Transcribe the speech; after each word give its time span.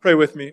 Pray 0.00 0.14
with 0.14 0.36
me. 0.36 0.52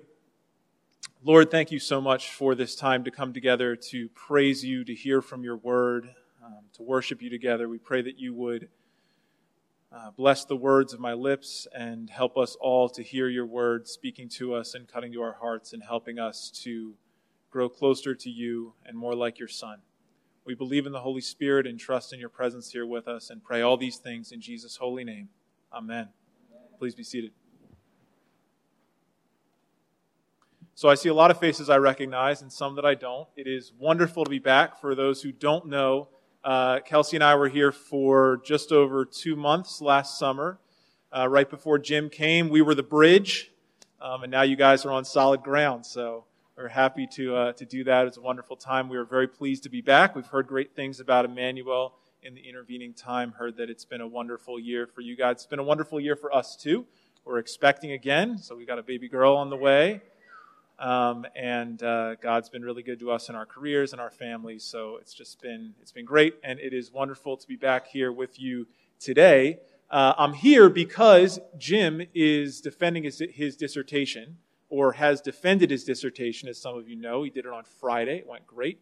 Lord, 1.23 1.51
thank 1.51 1.71
you 1.71 1.77
so 1.77 2.01
much 2.01 2.31
for 2.31 2.55
this 2.55 2.75
time 2.75 3.03
to 3.03 3.12
come 3.12 3.32
together 3.32 3.75
to 3.75 4.10
praise 4.10 4.66
you, 4.66 4.83
to 4.83 4.96
hear 4.96 5.21
from 5.21 5.44
your 5.44 5.58
word, 5.58 6.10
um, 6.44 6.64
to 6.74 6.82
worship 6.82 7.21
you 7.21 7.29
together. 7.29 7.70
We 7.70 7.78
pray 7.78 8.02
that 8.02 8.18
you 8.18 8.34
would 8.34 8.70
uh, 9.92 10.10
bless 10.18 10.46
the 10.46 10.55
words 10.55 10.94
of 10.94 11.00
my 11.00 11.13
lips 11.13 11.68
and 11.76 12.10
help 12.10 12.39
us 12.39 12.58
all 12.60 12.89
to 12.89 13.04
hear 13.04 13.29
your 13.29 13.46
word 13.46 13.88
speaking 13.88 14.29
to 14.29 14.55
us 14.55 14.73
and 14.73 14.88
cutting 14.88 15.13
to 15.13 15.21
our 15.21 15.37
hearts 15.39 15.73
and 15.73 15.83
helping 15.83 16.18
us 16.18 16.50
to 16.64 16.96
grow 17.52 17.70
closer 17.70 18.16
to 18.16 18.32
you 18.32 18.73
and 18.84 18.98
more 18.98 19.14
like 19.14 19.38
your 19.38 19.48
Son. 19.48 19.77
We 20.43 20.55
believe 20.55 20.88
in 20.88 20.91
the 20.91 21.02
Holy 21.02 21.21
Spirit 21.21 21.68
and 21.68 21.80
trust 21.80 22.14
in 22.14 22.20
your 22.20 22.30
presence 22.30 22.71
here 22.71 22.88
with 22.88 23.07
us 23.07 23.30
and 23.30 23.43
pray 23.43 23.62
all 23.62 23.77
these 23.77 23.98
things 23.98 24.32
in 24.32 24.41
Jesus' 24.41 24.77
holy 24.77 25.04
name. 25.04 25.30
Amen. 25.71 26.09
Please 26.80 26.96
be 26.96 27.04
seated. 27.04 27.32
So 30.78 30.89
I 30.89 30.96
see 30.96 31.08
a 31.08 31.13
lot 31.13 31.31
of 31.31 31.40
faces 31.40 31.70
I 31.70 31.77
recognize 31.77 32.41
and 32.41 32.52
some 32.52 32.76
that 32.76 32.84
I 32.84 32.95
don't. 32.95 33.30
It 33.38 33.48
is 33.48 33.72
wonderful 33.80 34.26
to 34.26 34.30
be 34.30 34.40
back. 34.40 34.81
For 34.81 34.94
those 34.94 35.22
who 35.22 35.31
don't 35.31 35.67
know, 35.67 36.09
uh, 36.44 36.81
Kelsey 36.81 37.16
and 37.16 37.23
I 37.23 37.36
were 37.36 37.48
here 37.48 37.72
for 37.72 38.41
just 38.44 38.73
over 38.73 39.05
two 39.05 39.38
months 39.38 39.80
last 39.80 40.20
summer. 40.20 40.59
Uh, 41.16 41.30
right 41.30 41.50
before 41.50 41.80
Jim 41.80 42.09
came, 42.09 42.50
we 42.50 42.62
were 42.62 42.76
the 42.76 42.84
bridge, 42.84 43.53
um, 44.02 44.23
and 44.23 44.31
now 44.31 44.41
you 44.41 44.58
guys 44.58 44.86
are 44.86 44.91
on 44.91 45.05
solid 45.05 45.41
ground. 45.44 45.86
So 45.86 46.26
we're 46.58 46.67
happy 46.67 47.08
to 47.14 47.38
uh, 47.38 47.53
to 47.53 47.66
do 47.66 47.86
that. 47.86 48.05
It's 48.08 48.17
a 48.17 48.22
wonderful 48.22 48.58
time. 48.58 48.89
We 48.89 48.98
are 48.98 49.05
very 49.05 49.30
pleased 49.30 49.64
to 49.64 49.70
be 49.70 49.80
back. 49.80 50.14
We've 50.14 50.26
heard 50.26 50.45
great 50.45 50.76
things 50.76 51.00
about 51.00 51.23
Emmanuel 51.23 51.94
in 52.22 52.36
the 52.36 52.42
intervening 52.42 52.94
time. 52.94 53.31
Heard 53.31 53.55
that 53.58 53.70
it's 53.70 53.86
been 53.86 54.02
a 54.02 54.08
wonderful 54.08 54.59
year 54.59 54.88
for 54.88 55.00
you 55.00 55.16
guys. 55.16 55.36
It's 55.38 55.45
been 55.45 55.59
a 55.59 55.64
wonderful 55.64 56.02
year 56.02 56.17
for 56.17 56.36
us 56.36 56.58
too. 56.58 56.86
We're 57.23 57.39
expecting 57.39 57.94
again, 57.94 58.38
so 58.38 58.58
we 58.58 58.66
got 58.66 58.78
a 58.78 58.84
baby 58.84 59.08
girl 59.08 59.38
on 59.38 59.50
the 59.50 59.55
way. 59.55 60.02
Um, 60.78 61.26
and 61.36 61.82
uh, 61.82 62.16
God's 62.16 62.50
been 62.50 62.64
really 62.64 62.84
good 62.84 63.00
to 63.00 63.12
us 63.12 63.30
in 63.30 63.36
our 63.36 63.45
careers 63.45 63.94
and 63.94 64.02
our 64.02 64.09
families. 64.12 64.64
So 64.64 64.98
it's 65.00 65.14
just 65.14 65.42
been 65.42 65.73
it's 65.82 65.92
been 65.92 66.06
great, 66.06 66.36
and 66.44 66.59
it 66.59 66.73
is 66.73 66.92
wonderful 66.92 67.38
to 67.38 67.48
be 67.48 67.56
back 67.56 67.88
here 67.88 68.12
with 68.12 68.40
you 68.40 68.67
today. 69.00 69.59
Uh, 69.90 70.14
I'm 70.17 70.34
here 70.34 70.70
because 70.70 71.40
Jim 71.58 72.02
is 72.14 72.59
defending 72.59 73.04
his, 73.04 73.22
his 73.32 73.56
dissertation, 73.56 74.38
or 74.70 74.94
has 74.94 75.22
defended 75.22 75.70
his 75.70 75.84
dissertation, 75.84 76.50
as 76.50 76.59
some 76.59 76.76
of 76.76 76.89
you 76.89 76.95
know. 76.95 77.23
He 77.23 77.30
did 77.30 77.45
it 77.45 77.52
on 77.52 77.64
Friday. 77.64 78.17
It 78.17 78.28
went 78.28 78.45
great. 78.48 78.80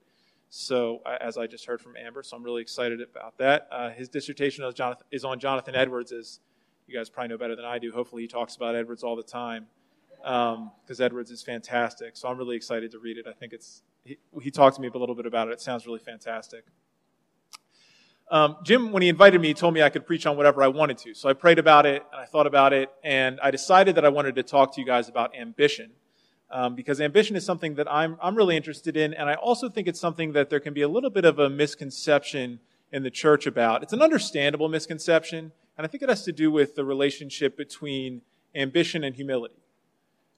So, 0.49 1.01
uh, 1.05 1.17
as 1.19 1.37
I 1.37 1.45
just 1.45 1.65
heard 1.65 1.81
from 1.81 1.95
Amber, 1.97 2.23
so 2.23 2.37
I'm 2.37 2.43
really 2.43 2.61
excited 2.61 3.01
about 3.01 3.37
that. 3.39 3.67
Uh, 3.71 3.89
his 3.89 4.07
dissertation 4.07 4.63
is, 4.63 4.73
Jonathan, 4.73 5.05
is 5.11 5.25
on 5.25 5.39
Jonathan 5.39 5.75
Edwards, 5.75 6.11
as 6.11 6.39
you 6.87 6.95
guys 6.95 7.09
probably 7.09 7.29
know 7.29 7.37
better 7.37 7.55
than 7.55 7.65
I 7.65 7.79
do. 7.79 7.91
Hopefully, 7.91 8.23
he 8.23 8.27
talks 8.27 8.55
about 8.55 8.75
Edwards 8.75 9.03
all 9.03 9.15
the 9.15 9.23
time 9.23 9.67
because 10.23 10.99
um, 10.99 11.05
Edwards 11.05 11.31
is 11.31 11.43
fantastic. 11.43 12.15
So 12.15 12.29
I'm 12.29 12.37
really 12.37 12.55
excited 12.55 12.91
to 12.91 12.99
read 12.99 13.17
it. 13.17 13.25
I 13.27 13.33
think 13.33 13.51
it's 13.51 13.81
he, 14.05 14.17
he, 14.41 14.51
talked 14.51 14.77
to 14.77 14.81
me 14.81 14.87
a 14.87 14.97
little 14.97 15.15
bit 15.15 15.25
about 15.25 15.49
it. 15.49 15.51
It 15.51 15.61
sounds 15.61 15.85
really 15.85 15.99
fantastic. 15.99 16.63
Um, 18.31 18.55
Jim, 18.63 18.93
when 18.93 19.01
he 19.01 19.09
invited 19.09 19.41
me, 19.41 19.49
he 19.49 19.53
told 19.53 19.73
me 19.73 19.81
I 19.81 19.89
could 19.89 20.07
preach 20.07 20.25
on 20.25 20.37
whatever 20.37 20.63
I 20.63 20.67
wanted 20.69 20.97
to. 20.99 21.13
So 21.13 21.27
I 21.27 21.33
prayed 21.33 21.59
about 21.59 21.85
it 21.85 22.03
and 22.11 22.21
I 22.21 22.25
thought 22.25 22.47
about 22.47 22.71
it, 22.71 22.89
and 23.03 23.37
I 23.41 23.51
decided 23.51 23.95
that 23.95 24.05
I 24.05 24.09
wanted 24.09 24.35
to 24.35 24.43
talk 24.43 24.73
to 24.75 24.81
you 24.81 24.87
guys 24.87 25.09
about 25.09 25.35
ambition. 25.35 25.91
Um, 26.49 26.75
because 26.75 27.01
ambition 27.01 27.35
is 27.35 27.43
something 27.45 27.75
that 27.75 27.91
I'm, 27.91 28.15
I'm 28.21 28.35
really 28.35 28.55
interested 28.55 28.95
in, 28.95 29.13
and 29.13 29.27
I 29.27 29.33
also 29.33 29.69
think 29.69 29.87
it's 29.87 29.99
something 29.99 30.33
that 30.33 30.49
there 30.49 30.59
can 30.59 30.73
be 30.73 30.83
a 30.83 30.87
little 30.87 31.09
bit 31.09 31.25
of 31.25 31.39
a 31.39 31.49
misconception 31.49 32.59
in 32.91 33.01
the 33.01 33.09
church 33.09 33.47
about. 33.47 33.81
It's 33.81 33.93
an 33.93 34.03
understandable 34.03 34.69
misconception, 34.69 35.51
and 35.77 35.85
I 35.85 35.87
think 35.87 36.03
it 36.03 36.09
has 36.09 36.23
to 36.25 36.31
do 36.31 36.51
with 36.51 36.75
the 36.75 36.85
relationship 36.85 37.57
between 37.57 38.21
ambition 38.53 39.03
and 39.03 39.15
humility. 39.15 39.62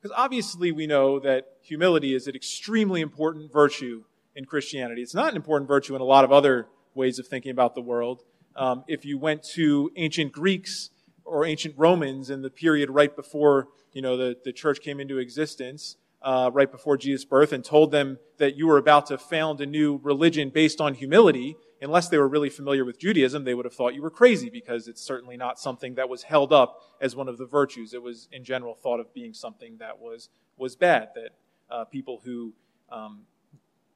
Because 0.06 0.20
obviously 0.20 0.72
we 0.72 0.86
know 0.86 1.18
that 1.22 1.48
humility 1.64 2.14
is 2.14 2.28
an 2.28 2.36
extremely 2.36 3.02
important 3.02 3.52
virtue 3.52 4.04
in 4.36 4.46
Christianity. 4.46 5.02
It's 5.02 5.16
not 5.16 5.32
an 5.32 5.36
important 5.36 5.68
virtue 5.68 5.96
in 5.96 6.02
a 6.02 6.06
lot 6.06 6.24
of 6.24 6.32
other 6.32 6.68
ways 6.94 7.18
of 7.18 7.26
thinking 7.26 7.50
about 7.50 7.74
the 7.74 7.82
world. 7.82 8.22
Um, 8.56 8.84
if 8.88 9.04
you 9.04 9.18
went 9.18 9.42
to 9.56 9.90
ancient 9.96 10.32
Greeks 10.32 10.92
or 11.24 11.44
ancient 11.44 11.74
Romans 11.76 12.30
in 12.30 12.44
the 12.44 12.52
period 12.52 12.92
right 12.92 13.16
before 13.16 13.70
you 13.94 14.04
know 14.04 14.16
the, 14.16 14.38
the 14.46 14.54
church 14.54 14.80
came 14.80 15.00
into 15.00 15.18
existence, 15.18 15.96
uh, 16.22 16.52
right 16.54 16.72
before 16.72 16.98
Jesus' 16.98 17.26
birth, 17.26 17.52
and 17.52 17.66
told 17.66 17.90
them 17.90 18.20
that 18.38 18.56
you 18.56 18.68
were 18.68 18.78
about 18.78 19.08
to 19.08 19.18
found 19.18 19.60
a 19.60 19.66
new 19.66 20.00
religion 20.04 20.52
based 20.52 20.80
on 20.80 20.94
humility, 20.94 21.58
unless 21.86 22.10
they 22.10 22.18
were 22.18 22.28
really 22.28 22.50
familiar 22.50 22.84
with 22.84 23.00
Judaism, 23.00 23.44
they 23.44 23.54
would 23.54 23.64
have 23.64 23.74
thought 23.74 23.94
you 23.94 24.02
were 24.02 24.10
crazy 24.10 24.50
because 24.50 24.88
it's 24.88 25.02
certainly 25.02 25.38
not 25.38 25.60
something 25.60 25.96
that 25.96 26.10
was 26.10 26.24
held 26.24 26.52
up 26.52 26.82
as 27.00 27.16
one 27.16 27.30
of 27.30 27.38
the 27.38 27.46
virtues. 27.46 27.94
It 27.94 28.02
was, 28.02 28.28
in 28.32 28.44
general, 28.44 28.74
thought 28.74 29.00
of 29.00 29.14
being 29.14 29.34
something 29.34 29.78
that 29.78 30.00
was, 30.00 30.30
was 30.58 30.76
bad, 30.76 31.10
that 31.14 31.30
uh, 31.70 31.86
people 31.86 32.22
who 32.26 32.54
um, 32.92 33.22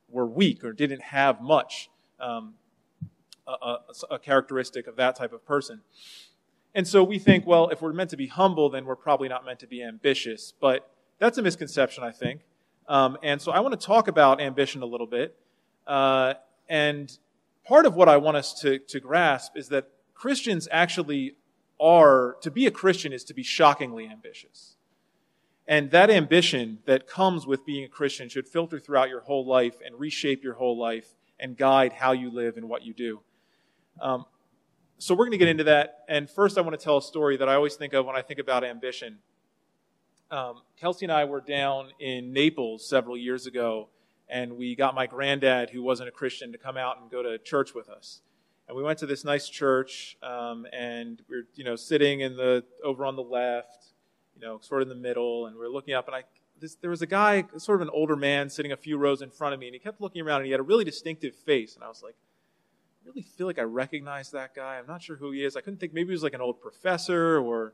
were 0.08 0.28
weak 0.28 0.64
or 0.64 0.72
didn't 0.72 1.02
have 1.02 1.42
much, 1.42 1.90
um, 2.20 2.54
a, 3.48 3.52
a, 3.52 3.78
a 4.12 4.20
characteristic 4.20 4.86
of 4.88 4.96
that 4.98 5.16
type 5.16 5.34
of 5.34 5.44
person. 5.44 5.82
And 6.76 6.88
so 6.88 7.04
we 7.04 7.18
think, 7.18 7.48
well, 7.48 7.70
if 7.70 7.82
we're 7.82 7.94
meant 7.94 8.12
to 8.12 8.18
be 8.18 8.28
humble, 8.28 8.70
then 8.70 8.86
we're 8.86 8.96
probably 8.96 9.28
not 9.28 9.44
meant 9.44 9.60
to 9.60 9.68
be 9.68 9.84
ambitious. 9.84 10.54
But 10.62 10.90
that's 11.18 11.40
a 11.40 11.42
misconception, 11.42 12.04
I 12.04 12.12
think. 12.12 12.42
Um, 12.88 13.18
and 13.24 13.42
so 13.42 13.52
I 13.52 13.60
want 13.62 13.80
to 13.80 13.84
talk 13.84 14.08
about 14.08 14.40
ambition 14.40 14.84
a 14.84 14.86
little 14.86 15.08
bit. 15.08 15.36
Uh, 15.88 16.36
and 16.70 17.18
part 17.66 17.86
of 17.86 17.96
what 17.96 18.10
I 18.10 18.18
want 18.18 18.38
us 18.38 18.54
to, 18.62 18.80
to 18.80 19.00
grasp 19.00 19.56
is 19.56 19.70
that 19.70 19.90
Christians 20.14 20.68
actually 20.72 21.36
are, 21.80 22.38
to 22.42 22.52
be 22.52 22.66
a 22.66 22.72
Christian 22.72 23.14
is 23.14 23.24
to 23.26 23.34
be 23.34 23.44
shockingly 23.44 24.08
ambitious. 24.08 24.76
And 25.68 25.92
that 25.92 26.10
ambition 26.10 26.80
that 26.86 27.08
comes 27.08 27.46
with 27.46 27.66
being 27.66 27.84
a 27.84 27.88
Christian 27.88 28.28
should 28.28 28.48
filter 28.48 28.80
throughout 28.80 29.10
your 29.10 29.22
whole 29.22 29.46
life 29.46 29.76
and 29.86 30.00
reshape 30.00 30.44
your 30.44 30.56
whole 30.56 30.78
life 30.78 31.16
and 31.40 31.56
guide 31.56 31.94
how 31.94 32.12
you 32.12 32.32
live 32.32 32.58
and 32.58 32.68
what 32.68 32.84
you 32.84 32.94
do. 32.94 33.22
Um, 34.02 34.26
so 34.98 35.14
we're 35.14 35.26
going 35.26 35.32
to 35.32 35.38
get 35.38 35.48
into 35.48 35.66
that. 35.66 36.00
And 36.10 36.30
first, 36.30 36.58
I 36.58 36.62
want 36.62 36.78
to 36.78 36.84
tell 36.84 36.98
a 36.98 37.02
story 37.02 37.38
that 37.38 37.48
I 37.48 37.54
always 37.54 37.76
think 37.76 37.94
of 37.94 38.06
when 38.06 38.16
I 38.16 38.22
think 38.22 38.40
about 38.40 38.64
ambition. 38.64 39.20
Um, 40.32 40.62
Kelsey 40.76 41.06
and 41.06 41.12
I 41.12 41.26
were 41.26 41.40
down 41.40 41.90
in 42.00 42.34
Naples 42.34 42.88
several 42.88 43.16
years 43.16 43.46
ago 43.46 43.90
and 44.30 44.58
we 44.58 44.76
got 44.76 44.96
my 44.96 45.08
granddad, 45.08 45.70
who 45.70 45.82
wasn't 45.82 46.10
a 46.10 46.12
Christian, 46.12 46.52
to 46.52 46.58
come 46.58 46.78
out 46.78 47.02
and 47.02 47.10
go 47.10 47.24
to 47.24 47.38
church 47.38 47.74
with 47.74 47.90
us. 47.90 48.22
And 48.68 48.78
we 48.78 48.84
went 48.84 49.00
to 49.00 49.08
this 49.08 49.26
nice 49.26 49.50
church, 49.50 50.18
um, 50.22 50.68
and 50.72 51.22
we 51.28 51.38
are 51.38 51.44
you 51.56 51.64
know, 51.64 51.76
sitting 51.76 52.22
in 52.22 52.38
the 52.38 52.64
over 52.84 53.06
on 53.06 53.16
the 53.16 53.24
left, 53.24 53.88
you 54.36 54.42
know, 54.42 54.60
sort 54.62 54.82
of 54.82 54.90
in 54.90 54.96
the 54.96 55.02
middle, 55.02 55.48
and 55.48 55.58
we 55.58 55.66
are 55.66 55.70
looking 55.70 55.96
up, 55.96 56.08
and 56.08 56.16
I 56.16 56.24
this, 56.60 56.76
there 56.76 56.90
was 56.90 57.02
a 57.02 57.08
guy, 57.08 57.46
sort 57.58 57.82
of 57.82 57.88
an 57.88 57.94
older 57.94 58.16
man, 58.16 58.50
sitting 58.50 58.72
a 58.72 58.78
few 58.78 58.98
rows 58.98 59.22
in 59.22 59.30
front 59.30 59.54
of 59.54 59.60
me, 59.60 59.68
and 59.68 59.74
he 59.74 59.80
kept 59.80 60.02
looking 60.02 60.22
around, 60.22 60.38
and 60.38 60.46
he 60.46 60.52
had 60.52 60.60
a 60.60 60.64
really 60.64 60.84
distinctive 60.84 61.36
face, 61.36 61.76
and 61.76 61.84
I 61.84 61.88
was 61.88 62.04
like, 62.04 62.16
I 62.16 63.08
really 63.08 63.22
feel 63.22 63.48
like 63.48 63.60
I 63.60 63.64
recognize 63.64 64.32
that 64.32 64.54
guy. 64.54 64.78
I'm 64.78 64.88
not 64.88 65.02
sure 65.02 65.16
who 65.16 65.32
he 65.32 65.44
is. 65.44 65.56
I 65.56 65.62
couldn't 65.62 65.80
think. 65.80 65.94
Maybe 65.94 66.08
he 66.08 66.12
was 66.12 66.24
like 66.24 66.34
an 66.34 66.42
old 66.42 66.62
professor 66.62 67.40
or 67.40 67.74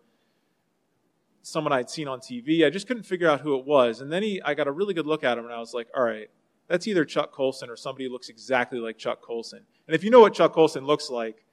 someone 1.42 1.74
I'd 1.74 1.90
seen 1.90 2.08
on 2.08 2.20
TV. 2.20 2.66
I 2.66 2.70
just 2.70 2.88
couldn't 2.88 3.04
figure 3.04 3.30
out 3.30 3.42
who 3.42 3.58
it 3.58 3.66
was. 3.66 4.02
And 4.02 4.12
then 4.12 4.24
he, 4.24 4.42
I 4.42 4.54
got 4.54 4.68
a 4.68 4.72
really 4.72 4.94
good 4.94 5.08
look 5.08 5.24
at 5.24 5.38
him, 5.38 5.46
and 5.46 5.54
I 5.54 5.60
was 5.60 5.74
like, 5.74 5.88
all 5.96 6.04
right, 6.04 6.30
that's 6.68 6.88
either 6.88 7.06
Chuck 7.06 7.32
Colson 7.32 7.70
or 7.70 7.76
somebody 7.76 8.06
who 8.06 8.12
looks 8.12 8.30
exactly 8.30 8.80
like 8.80 8.98
Chuck 8.98 9.22
Colson. 9.22 9.62
And 9.88 9.96
if 9.96 10.04
you 10.04 10.10
know 10.10 10.22
what 10.22 10.34
Chuck 10.34 10.54
Colson 10.54 10.86
looks 10.86 11.10
like, 11.10 11.46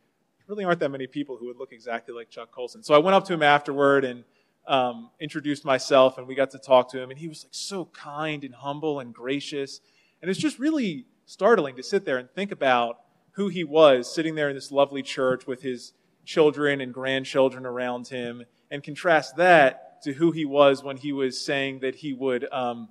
really 0.47 0.65
aren't 0.65 0.81
that 0.81 0.91
many 0.91 1.07
people 1.07 1.37
who 1.37 1.47
would 1.47 1.57
look 1.57 1.73
exactly 1.73 2.15
like 2.15 2.31
Chuck 2.31 2.51
Colson. 2.51 2.83
So 2.83 2.95
I 2.95 2.99
went 2.99 3.15
up 3.15 3.25
to 3.27 3.35
him 3.35 3.43
afterward 3.43 4.05
and 4.05 4.25
um, 4.67 5.11
introduced 5.21 5.65
myself, 5.65 6.19
and 6.19 6.27
we 6.27 6.35
got 6.35 6.51
to 6.51 6.59
talk 6.59 6.91
to 6.93 7.01
him. 7.01 7.11
And 7.11 7.19
he 7.19 7.29
was 7.29 7.45
like 7.45 7.55
so 7.55 7.87
kind 7.87 8.45
and 8.45 8.55
humble 8.55 9.01
and 9.01 9.15
gracious. 9.15 9.81
And 10.21 10.31
it's 10.31 10.41
just 10.41 10.59
really 10.59 11.07
startling 11.27 11.77
to 11.77 11.83
sit 11.83 12.05
there 12.05 12.19
and 12.19 12.31
think 12.31 12.53
about 12.53 12.99
who 13.33 13.49
he 13.49 13.65
was 13.65 14.13
sitting 14.13 14.35
there 14.35 14.49
in 14.49 14.55
this 14.55 14.71
lovely 14.71 15.03
church 15.03 15.47
with 15.47 15.63
his 15.63 15.93
children 16.25 16.81
and 16.81 16.93
grandchildren 16.93 17.67
around 17.67 18.09
him, 18.09 18.45
and 18.71 18.83
contrast 18.83 19.37
that 19.37 20.03
to 20.03 20.13
who 20.13 20.31
he 20.31 20.45
was 20.45 20.83
when 20.83 20.97
he 20.97 21.13
was 21.13 21.41
saying 21.41 21.81
that 21.81 21.97
he 21.97 22.13
would. 22.13 22.47
Um, 22.53 22.89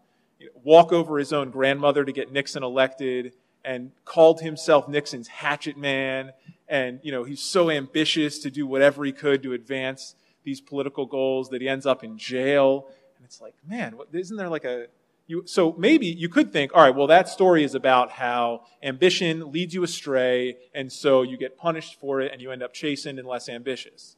walk 0.63 0.91
over 0.91 1.17
his 1.17 1.33
own 1.33 1.51
grandmother 1.51 2.03
to 2.05 2.11
get 2.11 2.31
Nixon 2.31 2.63
elected 2.63 3.33
and 3.63 3.91
called 4.05 4.41
himself 4.41 4.88
Nixon's 4.88 5.27
hatchet 5.27 5.77
man. 5.77 6.31
And, 6.67 6.99
you 7.03 7.11
know, 7.11 7.23
he's 7.23 7.41
so 7.41 7.69
ambitious 7.69 8.39
to 8.39 8.49
do 8.49 8.65
whatever 8.65 9.03
he 9.03 9.11
could 9.11 9.43
to 9.43 9.53
advance 9.53 10.15
these 10.43 10.61
political 10.61 11.05
goals 11.05 11.49
that 11.49 11.61
he 11.61 11.69
ends 11.69 11.85
up 11.85 12.03
in 12.03 12.17
jail. 12.17 12.88
And 13.17 13.25
it's 13.25 13.41
like, 13.41 13.53
man, 13.67 13.95
isn't 14.13 14.38
there 14.38 14.49
like 14.49 14.65
a, 14.65 14.88
you, 15.27 15.43
so 15.45 15.75
maybe 15.77 16.07
you 16.07 16.27
could 16.29 16.51
think, 16.51 16.71
all 16.73 16.81
right, 16.81 16.95
well, 16.95 17.07
that 17.07 17.29
story 17.29 17.63
is 17.63 17.75
about 17.75 18.11
how 18.11 18.63
ambition 18.81 19.51
leads 19.51 19.73
you 19.73 19.83
astray, 19.83 20.57
and 20.73 20.91
so 20.91 21.21
you 21.21 21.37
get 21.37 21.57
punished 21.57 21.99
for 21.99 22.19
it, 22.21 22.31
and 22.33 22.41
you 22.41 22.51
end 22.51 22.63
up 22.63 22.73
chastened 22.73 23.19
and 23.19 23.27
less 23.27 23.47
ambitious. 23.47 24.15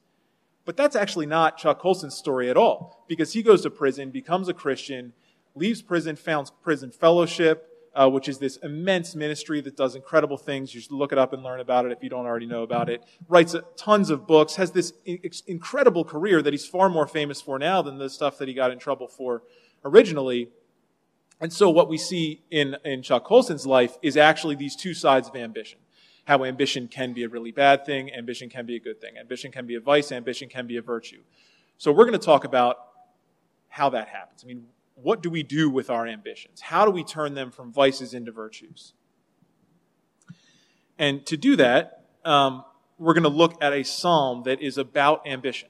But 0.66 0.78
that's 0.78 0.96
actually 0.96 1.26
not 1.26 1.58
Chuck 1.58 1.80
Colson's 1.80 2.16
story 2.16 2.50
at 2.50 2.56
all, 2.56 3.04
because 3.08 3.34
he 3.34 3.44
goes 3.44 3.62
to 3.64 3.70
prison, 3.70 4.12
becomes 4.12 4.48
a 4.48 4.54
Christian, 4.54 5.14
leaves 5.56 5.82
prison, 5.82 6.16
founds 6.16 6.52
prison 6.62 6.92
fellowship, 6.92 7.70
uh, 7.96 8.10
which 8.10 8.28
is 8.28 8.40
this 8.40 8.58
immense 8.58 9.16
ministry 9.16 9.62
that 9.62 9.78
does 9.78 9.96
incredible 9.96 10.38
things. 10.38 10.74
You 10.74 10.82
should 10.82 10.92
look 10.92 11.12
it 11.12 11.18
up 11.18 11.34
and 11.34 11.44
learn 11.44 11.60
about 11.60 11.86
it 11.86 11.92
if 11.92 12.02
you 12.02 12.10
don't 12.10 12.26
already 12.26 12.48
know 12.48 12.64
about 12.64 12.90
it. 12.90 13.04
Writes 13.28 13.56
tons 13.78 14.10
of 14.10 14.26
books, 14.26 14.56
has 14.56 14.72
this 14.72 14.94
incredible 15.46 16.04
career 16.04 16.42
that 16.42 16.54
he's 16.54 16.66
far 16.66 16.90
more 16.90 17.08
famous 17.08 17.42
for 17.42 17.60
now 17.60 17.82
than 17.82 17.98
the 17.98 18.10
stuff 18.10 18.38
that 18.40 18.48
he 18.48 18.54
got 18.54 18.72
in 18.72 18.80
trouble 18.80 19.08
for 19.08 19.44
originally. 19.86 20.50
And 21.40 21.54
so 21.54 21.70
what 21.70 21.90
we 21.90 21.98
see 21.98 22.42
in, 22.50 22.78
in 22.84 23.04
Chuck 23.04 23.26
Colson's 23.26 23.68
life 23.68 23.98
is 24.02 24.18
actually 24.18 24.56
these 24.56 24.76
two 24.76 24.94
sides 24.94 25.28
of 25.28 25.36
ambition. 25.36 25.80
How 26.26 26.46
ambition 26.46 26.88
can 26.88 27.14
be 27.14 27.24
a 27.24 27.30
really 27.30 27.52
bad 27.52 27.86
thing, 27.86 28.12
ambition 28.14 28.50
can 28.50 28.66
be 28.66 28.76
a 28.78 28.80
good 28.80 29.02
thing. 29.02 29.18
Ambition 29.20 29.52
can 29.52 29.68
be 29.68 29.76
a 29.76 29.82
vice, 29.82 30.12
ambition 30.12 30.48
can 30.48 30.68
be 30.68 30.78
a 30.78 30.82
virtue. 30.82 31.22
So 31.78 31.92
we're 31.92 32.06
going 32.06 32.18
to 32.18 32.26
talk 32.26 32.46
about 32.46 32.78
how 33.68 33.90
that 33.90 34.08
happens. 34.08 34.44
I 34.44 34.48
mean, 34.48 34.68
what 34.96 35.22
do 35.22 35.30
we 35.30 35.44
do 35.44 35.70
with 35.70 35.90
our 35.90 36.08
ambitions? 36.08 36.62
How 36.62 36.86
do 36.86 36.92
we 36.92 37.04
turn 37.04 37.34
them 37.34 37.52
from 37.52 37.72
vices 37.72 38.14
into 38.14 38.32
virtues? 38.32 38.94
And 40.98 41.26
to 41.26 41.38
do 41.38 41.56
that, 41.56 42.06
um, 42.24 42.64
we're 42.98 43.14
going 43.14 43.24
to 43.24 43.30
look 43.30 43.62
at 43.62 43.74
a 43.74 43.84
psalm 43.84 44.44
that 44.44 44.62
is 44.62 44.78
about 44.78 45.26
ambition. 45.28 45.70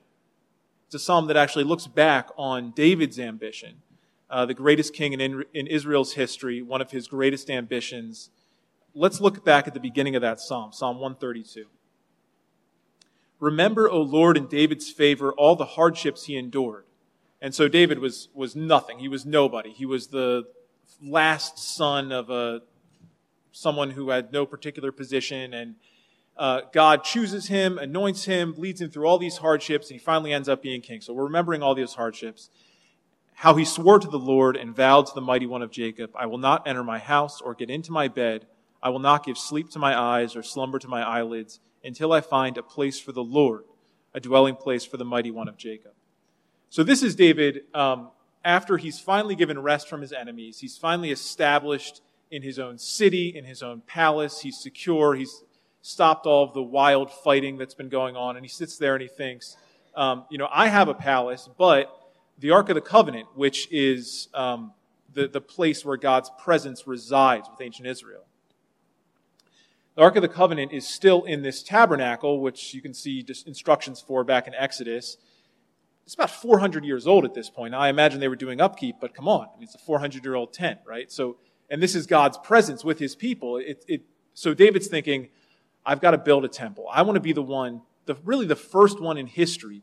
It's 0.85 0.95
a 0.95 0.99
psalm 0.99 1.27
that 1.27 1.37
actually 1.37 1.63
looks 1.63 1.87
back 1.87 2.29
on 2.37 2.71
David's 2.71 3.19
ambition, 3.19 3.81
uh, 4.29 4.45
the 4.45 4.53
greatest 4.53 4.93
king 4.93 5.13
in, 5.13 5.43
in 5.53 5.67
Israel's 5.67 6.13
history, 6.13 6.61
one 6.61 6.81
of 6.81 6.91
his 6.91 7.07
greatest 7.07 7.49
ambitions. 7.49 8.29
Let's 8.93 9.21
look 9.21 9.43
back 9.43 9.67
at 9.67 9.73
the 9.73 9.79
beginning 9.79 10.15
of 10.15 10.21
that 10.21 10.39
psalm, 10.39 10.71
Psalm 10.73 10.99
132. 10.99 11.65
Remember, 13.39 13.89
O 13.89 14.01
Lord, 14.01 14.37
in 14.37 14.47
David's 14.47 14.91
favor, 14.91 15.33
all 15.33 15.55
the 15.55 15.65
hardships 15.65 16.25
he 16.25 16.37
endured 16.37 16.85
and 17.43 17.53
so 17.53 17.67
David 17.67 17.99
was, 17.99 18.29
was 18.33 18.55
nothing. 18.55 18.99
He 18.99 19.09
was 19.09 19.25
nobody. 19.25 19.73
He 19.73 19.85
was 19.85 20.07
the 20.07 20.45
last 21.01 21.59
son 21.59 22.13
of 22.13 22.29
a, 22.29 22.61
someone 23.51 23.91
who 23.91 24.11
had 24.11 24.31
no 24.31 24.45
particular 24.45 24.93
position. 24.93 25.53
And 25.53 25.75
uh, 26.37 26.61
God 26.71 27.03
chooses 27.03 27.47
him, 27.47 27.77
anoints 27.77 28.23
him, 28.23 28.55
leads 28.57 28.79
him 28.79 28.89
through 28.89 29.07
all 29.07 29.17
these 29.17 29.35
hardships, 29.35 29.89
and 29.89 29.99
he 29.99 30.03
finally 30.03 30.31
ends 30.31 30.47
up 30.47 30.61
being 30.61 30.79
king. 30.79 31.01
So 31.01 31.11
we're 31.11 31.25
remembering 31.25 31.61
all 31.61 31.75
these 31.75 31.95
hardships. 31.95 32.49
How 33.33 33.55
he 33.55 33.65
swore 33.65 33.99
to 33.99 34.07
the 34.07 34.17
Lord 34.17 34.55
and 34.55 34.73
vowed 34.73 35.07
to 35.07 35.13
the 35.13 35.19
mighty 35.19 35.45
one 35.45 35.61
of 35.61 35.69
Jacob, 35.69 36.11
I 36.15 36.27
will 36.27 36.37
not 36.37 36.65
enter 36.65 36.81
my 36.81 36.97
house 36.97 37.41
or 37.41 37.55
get 37.55 37.69
into 37.69 37.91
my 37.91 38.07
bed. 38.07 38.47
I 38.81 38.89
will 38.89 38.99
not 38.99 39.25
give 39.25 39.37
sleep 39.37 39.69
to 39.71 39.79
my 39.79 39.99
eyes 39.99 40.37
or 40.37 40.43
slumber 40.43 40.79
to 40.79 40.87
my 40.87 41.03
eyelids 41.03 41.59
until 41.83 42.13
I 42.13 42.21
find 42.21 42.57
a 42.57 42.63
place 42.63 43.01
for 43.01 43.11
the 43.11 43.23
Lord, 43.23 43.65
a 44.13 44.21
dwelling 44.21 44.55
place 44.55 44.85
for 44.85 44.95
the 44.95 45.03
mighty 45.03 45.29
one 45.29 45.49
of 45.49 45.57
Jacob. 45.57 45.91
So 46.73 46.81
this 46.81 47.03
is 47.03 47.13
David 47.13 47.65
um, 47.75 48.09
after 48.43 48.77
he's 48.77 48.99
finally 48.99 49.35
given 49.35 49.59
rest 49.59 49.87
from 49.87 50.01
his 50.01 50.11
enemies. 50.11 50.57
He's 50.57 50.75
finally 50.75 51.11
established 51.11 52.01
in 52.31 52.41
his 52.41 52.57
own 52.57 52.79
city, 52.79 53.27
in 53.27 53.45
his 53.45 53.61
own 53.61 53.81
palace. 53.81 54.39
He's 54.41 54.57
secure. 54.57 55.13
He's 55.13 55.43
stopped 55.83 56.25
all 56.25 56.43
of 56.43 56.55
the 56.55 56.63
wild 56.63 57.11
fighting 57.11 57.59
that's 57.59 57.75
been 57.75 57.89
going 57.89 58.15
on. 58.15 58.37
And 58.37 58.43
he 58.43 58.49
sits 58.49 58.75
there 58.79 58.95
and 58.95 59.03
he 59.03 59.07
thinks, 59.07 59.55
um, 59.93 60.25
you 60.31 60.39
know, 60.39 60.49
I 60.51 60.67
have 60.67 60.87
a 60.87 60.95
palace, 60.95 61.47
but 61.59 61.95
the 62.39 62.49
Ark 62.49 62.69
of 62.69 62.75
the 62.75 62.81
Covenant, 62.81 63.27
which 63.35 63.71
is 63.71 64.29
um, 64.33 64.71
the, 65.13 65.27
the 65.27 65.41
place 65.41 65.85
where 65.85 65.95
God's 65.95 66.31
presence 66.39 66.87
resides 66.87 67.47
with 67.51 67.61
ancient 67.61 67.87
Israel. 67.87 68.23
The 69.93 70.01
Ark 70.01 70.15
of 70.15 70.23
the 70.23 70.27
Covenant 70.27 70.73
is 70.73 70.87
still 70.87 71.23
in 71.23 71.43
this 71.43 71.61
tabernacle, 71.61 72.41
which 72.41 72.73
you 72.73 72.81
can 72.81 72.95
see 72.95 73.23
instructions 73.45 74.01
for 74.01 74.23
back 74.23 74.47
in 74.47 74.55
Exodus 74.55 75.17
it's 76.05 76.13
about 76.15 76.29
400 76.29 76.83
years 76.83 77.07
old 77.07 77.25
at 77.25 77.33
this 77.33 77.49
point. 77.49 77.71
Now, 77.71 77.79
I 77.79 77.89
imagine 77.89 78.19
they 78.19 78.27
were 78.27 78.35
doing 78.35 78.59
upkeep, 78.59 78.97
but 78.99 79.13
come 79.13 79.27
on. 79.27 79.47
I 79.53 79.57
mean, 79.57 79.63
it's 79.63 79.75
a 79.75 79.79
400 79.79 80.23
year 80.23 80.35
old 80.35 80.53
tent, 80.53 80.79
right? 80.85 81.11
So, 81.11 81.37
and 81.69 81.81
this 81.81 81.95
is 81.95 82.05
God's 82.05 82.37
presence 82.37 82.83
with 82.83 82.99
his 82.99 83.15
people. 83.15 83.57
It, 83.57 83.85
it, 83.87 84.01
so 84.33 84.53
David's 84.53 84.87
thinking, 84.87 85.29
I've 85.85 86.01
got 86.01 86.11
to 86.11 86.17
build 86.17 86.43
a 86.45 86.49
temple. 86.49 86.87
I 86.91 87.03
want 87.03 87.15
to 87.15 87.21
be 87.21 87.33
the 87.33 87.41
one, 87.41 87.81
the, 88.05 88.15
really 88.23 88.45
the 88.45 88.55
first 88.55 88.99
one 88.99 89.17
in 89.17 89.27
history 89.27 89.81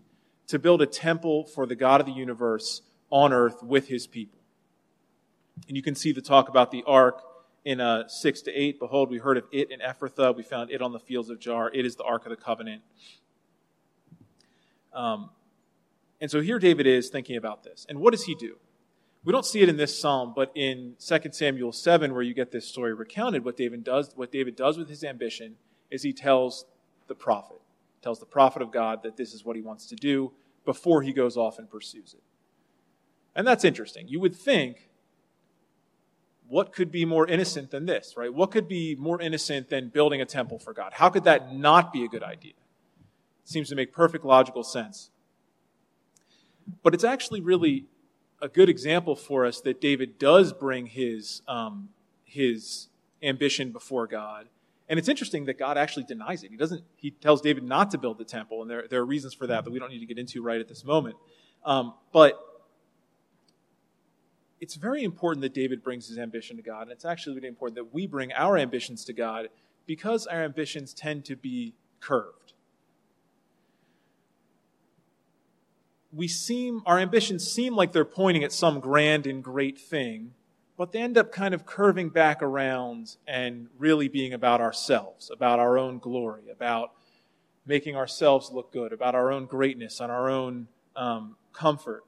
to 0.49 0.59
build 0.59 0.83
a 0.83 0.87
temple 0.87 1.47
for 1.47 1.67
the 1.67 1.77
God 1.77 2.01
of 2.01 2.07
the 2.07 2.13
universe 2.13 2.83
on 3.11 3.33
earth 3.33 3.63
with 3.63 3.89
his 3.89 4.07
people. 4.07 4.41
And 5.69 5.77
you 5.77 5.83
can 5.83 5.95
see 5.95 6.13
the 6.13 6.23
talk 6.23 6.49
about 6.49 6.71
the 6.71 6.83
ark 6.87 7.23
in 7.65 7.81
uh, 7.81 8.09
6 8.09 8.43
to 8.43 8.53
8. 8.53 8.79
Behold, 8.79 9.11
we 9.11 9.19
heard 9.19 9.37
of 9.37 9.45
it 9.53 9.71
in 9.71 9.81
Ephrathah. 9.81 10.35
We 10.35 10.43
found 10.43 10.71
it 10.71 10.83
on 10.83 10.93
the 10.93 10.99
fields 10.99 11.31
of 11.31 11.39
Jaar. 11.39 11.71
It 11.73 11.85
is 11.85 11.97
the 11.97 12.05
ark 12.05 12.25
of 12.27 12.31
the 12.31 12.37
covenant. 12.37 12.83
Um, 14.93 15.31
and 16.21 16.31
so 16.31 16.41
here 16.41 16.59
David 16.59 16.87
is 16.87 17.09
thinking 17.09 17.37
about 17.37 17.65
this. 17.65 17.87
And 17.89 18.01
what 18.01 18.13
does 18.13 18.25
he 18.25 18.35
do? 18.35 18.57
We 19.25 19.33
don't 19.33 19.45
see 19.45 19.61
it 19.61 19.69
in 19.69 19.77
this 19.77 19.99
psalm, 19.99 20.33
but 20.35 20.51
in 20.55 20.95
2 20.99 21.19
Samuel 21.33 21.73
7, 21.73 22.15
where 22.15 22.23
you 22.23 22.33
get 22.33 22.53
this 22.53 22.67
story 22.67 22.95
recounted, 22.95 23.45
what 23.45 23.57
David 23.57 23.85
does, 23.85 24.13
what 24.17 24.33
David 24.33 24.57
does 24.57 24.79
with 24.79 24.89
his 24.89 25.05
ambition 25.05 25.57
is 25.91 26.03
he 26.03 26.13
tells 26.13 26.65
the 27.07 27.15
prophet, 27.15 27.61
tells 28.03 28.19
the 28.19 28.27
prophet 28.27 28.63
of 28.63 28.71
God 28.73 29.03
that 29.03 29.17
this 29.17 29.35
is 29.35 29.45
what 29.45 29.57
he 29.57 29.63
wants 29.63 29.87
to 29.87 29.97
do 29.97 30.33
before 30.65 31.03
he 31.03 31.13
goes 31.13 31.37
off 31.37 31.59
and 31.59 31.71
pursues 31.71 32.15
it. 32.15 32.23
And 33.35 33.47
that's 33.47 33.65
interesting. 33.65 34.09
You 34.09 34.21
would 34.21 34.35
think, 34.35 34.89
what 36.49 36.73
could 36.73 36.91
be 36.91 37.05
more 37.05 37.27
innocent 37.27 37.71
than 37.71 37.87
this, 37.87 38.15
right? 38.17 38.33
What 38.33 38.51
could 38.51 38.67
be 38.67 38.97
more 38.97 39.21
innocent 39.21 39.69
than 39.69 39.89
building 39.89 40.21
a 40.21 40.27
temple 40.27 40.59
for 40.59 40.73
God? 40.73 40.93
How 40.95 41.09
could 41.09 41.25
that 41.25 41.55
not 41.55 41.93
be 41.93 42.05
a 42.05 42.09
good 42.09 42.23
idea? 42.23 42.55
It 43.45 43.49
seems 43.49 43.69
to 43.69 43.77
make 43.77 43.93
perfect 43.93 44.25
logical 44.25 44.65
sense. 44.65 45.11
But 46.83 46.95
it's 46.95 47.05
actually 47.05 47.41
really 47.41 47.87
a 48.43 48.49
good 48.49 48.69
example 48.69 49.17
for 49.17 49.45
us 49.45 49.61
that 49.63 49.81
David 49.81 50.19
does 50.19 50.53
bring 50.53 50.87
his, 50.87 51.43
um, 51.47 51.91
his 52.25 52.89
ambition 53.23 53.71
before 53.73 54.07
God. 54.07 54.49
And 54.89 54.99
it's 54.99 55.09
interesting 55.09 55.45
that 55.45 55.59
God 55.59 55.79
actually 55.79 56.05
denies 56.05 56.43
it. 56.43 56.51
He 56.51 56.57
doesn't, 56.57 56.83
he 56.97 57.13
tells 57.13 57.41
David 57.41 57.63
not 57.63 57.91
to 57.93 57.99
build 57.99 58.19
the 58.19 58.25
temple, 58.25 58.63
and 58.63 58.71
there, 58.71 58.87
there 58.89 59.01
are 59.01 59.07
reasons 59.07 59.35
for 59.35 59.47
that 59.47 59.65
that 59.65 59.71
we 59.71 59.79
don't 59.79 59.91
need 59.91 60.01
to 60.01 60.07
get 60.07 60.19
into 60.19 60.43
right 60.43 60.61
at 60.61 60.67
this 60.67 60.85
moment. 60.85 61.17
Um, 61.65 61.95
but 62.13 62.41
it's 64.61 64.75
very 64.75 65.05
important 65.05 65.43
that 65.43 65.55
David 65.55 65.83
brings 65.83 66.09
his 66.09 66.19
ambition 66.19 66.57
to 66.57 66.63
God, 66.63 66.83
and 66.83 66.91
it's 66.91 67.05
actually 67.05 67.37
really 67.37 67.49
important 67.49 67.77
that 67.77 67.95
we 67.95 68.07
bring 68.07 68.33
our 68.33 68.59
ambitions 68.59 69.05
to 69.05 69.13
God 69.13 69.49
because 69.87 70.27
our 70.27 70.43
ambitions 70.43 70.93
tend 70.93 71.25
to 71.27 71.37
be 71.37 71.75
curved. 72.01 72.40
We 76.13 76.29
seem, 76.29 76.83
our 76.87 76.99
ambitions 76.99 77.51
seem 77.51 77.77
like 77.77 77.93
they're 77.93 78.05
pointing 78.05 78.45
at 78.45 78.53
some 78.53 78.81
grand 78.81 79.27
and 79.27 79.43
great 79.43 79.79
thing, 79.79 80.33
but 80.77 80.93
they 80.93 81.01
end 81.01 81.17
up 81.17 81.31
kind 81.31 81.55
of 81.55 81.67
curving 81.67 82.09
back 82.09 82.43
around 82.43 83.17
and 83.27 83.69
really 83.79 84.09
being 84.09 84.33
about 84.33 84.61
ourselves, 84.61 85.31
about 85.31 85.59
our 85.59 85.79
own 85.79 85.99
glory, 85.99 86.43
about 86.51 86.93
making 87.67 87.97
ourselves 87.97 88.51
look 88.51 88.73
good, 88.73 88.93
about 88.93 89.15
our 89.15 89.31
own 89.31 89.47
greatness 89.47 90.01
and 90.01 90.11
our 90.11 90.29
own 90.29 90.67
um, 90.97 91.37
comfort. 91.53 92.05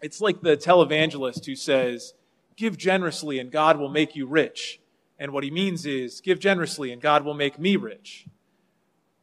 It's 0.00 0.20
like 0.20 0.40
the 0.40 0.56
televangelist 0.56 1.44
who 1.46 1.56
says, 1.56 2.14
Give 2.56 2.78
generously 2.78 3.40
and 3.40 3.50
God 3.50 3.78
will 3.78 3.88
make 3.88 4.14
you 4.14 4.26
rich. 4.26 4.80
And 5.18 5.32
what 5.32 5.44
he 5.44 5.50
means 5.50 5.84
is, 5.84 6.20
Give 6.20 6.38
generously 6.38 6.92
and 6.92 7.02
God 7.02 7.24
will 7.24 7.34
make 7.34 7.58
me 7.58 7.76
rich. 7.76 8.26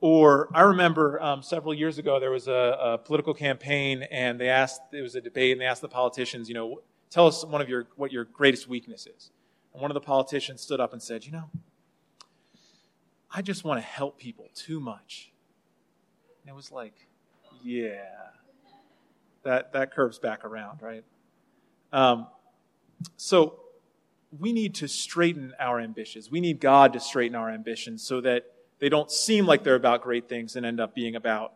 Or 0.02 0.50
I 0.56 0.62
remember 0.62 1.22
um, 1.22 1.44
several 1.44 1.76
years 1.76 2.00
ago 2.00 2.20
there 2.20 2.32
was 2.32 2.48
a, 2.48 2.78
a, 2.82 2.98
political 2.98 3.36
campaign, 3.36 4.02
and 4.10 4.42
they 4.42 4.50
asked 4.50 4.82
it 4.92 5.02
was 5.02 5.14
a 5.14 5.22
debate, 5.22 5.52
and 5.52 5.62
they 5.62 5.66
asked 5.66 5.84
the 5.84 5.88
politicians, 5.88 6.50
you 6.50 6.56
know, 6.56 6.82
tell 7.12 7.28
us 7.28 7.46
one 7.46 7.62
of 7.62 7.70
your 7.70 7.88
what 7.96 8.12
your 8.12 8.26
greatest 8.26 8.68
weakness 8.68 9.06
is. 9.06 9.30
And 9.74 9.82
one 9.82 9.92
of 9.92 9.96
the 9.96 10.02
politicians 10.02 10.62
stood 10.62 10.80
up 10.80 10.92
and 10.92 11.02
said, 11.02 11.24
you 11.24 11.32
know, 11.32 11.52
I 13.30 13.44
just 13.44 13.64
want 13.64 13.80
to 13.80 13.86
help 13.86 14.18
people 14.18 14.50
too 14.56 14.80
much. 14.80 15.32
And 16.42 16.52
it 16.52 16.56
was 16.56 16.72
like, 16.72 16.96
yeah, 17.64 18.10
that 19.44 19.72
that 19.74 19.94
curves 19.94 20.18
back 20.18 20.44
around, 20.44 20.82
right? 20.82 21.04
Um, 21.94 22.26
so 23.18 23.60
we 24.40 24.52
need 24.52 24.74
to 24.76 24.88
straighten 24.88 25.54
our 25.60 25.80
ambitions. 25.80 26.32
We 26.32 26.42
need 26.42 26.60
God 26.60 26.94
to 26.94 27.00
straighten 27.00 27.36
our 27.36 27.52
ambitions 27.52 28.02
so 28.02 28.20
that 28.22 28.46
they 28.82 28.90
don't 28.90 29.12
seem 29.12 29.46
like 29.46 29.64
they're 29.64 29.76
about 29.76 30.02
great 30.02 30.28
things 30.28 30.56
and 30.56 30.66
end 30.66 30.80
up 30.82 30.96
being 30.96 31.16
about 31.16 31.54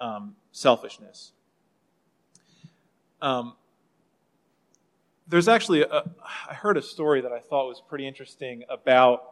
um, 0.00 0.34
selfishness. 0.50 1.30
Um, 3.22 3.54
there's 5.28 5.46
actually, 5.46 5.82
a, 5.82 6.02
I 6.50 6.52
heard 6.52 6.76
a 6.76 6.82
story 6.82 7.20
that 7.20 7.30
I 7.30 7.38
thought 7.38 7.68
was 7.68 7.80
pretty 7.88 8.08
interesting 8.08 8.64
about 8.68 9.22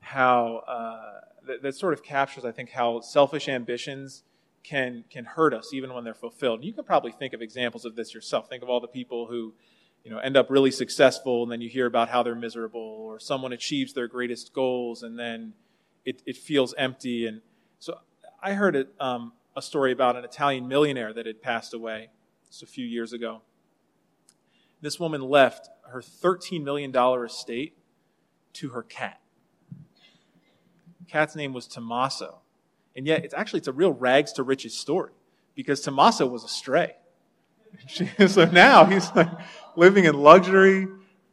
how, 0.00 0.62
uh, 0.68 1.20
that, 1.46 1.62
that, 1.62 1.74
sort 1.74 1.94
of 1.94 2.04
captures, 2.04 2.44
I 2.44 2.52
think, 2.52 2.70
how 2.70 3.00
selfish 3.00 3.48
ambitions 3.48 4.22
can, 4.62 5.02
can 5.10 5.24
hurt 5.24 5.52
us 5.52 5.74
even 5.74 5.92
when 5.92 6.04
they're 6.04 6.14
fulfilled. 6.14 6.62
You 6.62 6.72
can 6.72 6.84
probably 6.84 7.10
think 7.10 7.32
of 7.32 7.42
examples 7.42 7.84
of 7.84 7.96
this 7.96 8.14
yourself. 8.14 8.48
Think 8.48 8.62
of 8.62 8.70
all 8.70 8.80
the 8.80 8.86
people 8.86 9.26
who, 9.26 9.52
you 10.04 10.12
know, 10.12 10.18
end 10.18 10.36
up 10.36 10.48
really 10.48 10.70
successful 10.70 11.42
and 11.42 11.50
then 11.50 11.60
you 11.60 11.68
hear 11.68 11.86
about 11.86 12.08
how 12.08 12.22
they're 12.22 12.36
miserable, 12.36 12.80
or 12.80 13.18
someone 13.18 13.52
achieves 13.52 13.94
their 13.94 14.06
greatest 14.06 14.52
goals 14.52 15.02
and 15.02 15.18
then 15.18 15.54
it, 16.04 16.22
it 16.26 16.36
feels 16.36 16.74
empty. 16.76 17.26
And 17.26 17.40
so 17.78 17.98
I 18.42 18.54
heard 18.54 18.88
um, 19.00 19.32
a 19.56 19.62
story 19.62 19.92
about 19.92 20.16
an 20.16 20.24
Italian 20.24 20.68
millionaire 20.68 21.12
that 21.12 21.26
had 21.26 21.42
passed 21.42 21.74
away 21.74 22.10
just 22.46 22.62
a 22.62 22.66
few 22.66 22.86
years 22.86 23.12
ago. 23.12 23.42
This 24.80 25.00
woman 25.00 25.22
left 25.22 25.68
her 25.90 26.02
$13 26.02 26.62
million 26.62 26.94
estate 27.24 27.76
to 28.54 28.70
her 28.70 28.82
cat. 28.82 29.20
Cat's 31.08 31.36
name 31.36 31.52
was 31.52 31.66
Tommaso. 31.66 32.40
And 32.96 33.06
yet, 33.06 33.24
it's 33.24 33.34
actually 33.34 33.58
it's 33.58 33.68
a 33.68 33.72
real 33.72 33.92
rags 33.92 34.32
to 34.34 34.42
riches 34.42 34.76
story 34.76 35.12
because 35.54 35.80
Tommaso 35.80 36.26
was 36.26 36.44
a 36.44 36.48
stray. 36.48 36.96
so 38.28 38.44
now 38.46 38.84
he's 38.84 39.14
like 39.14 39.28
living 39.76 40.04
in 40.04 40.14
luxury, 40.14 40.86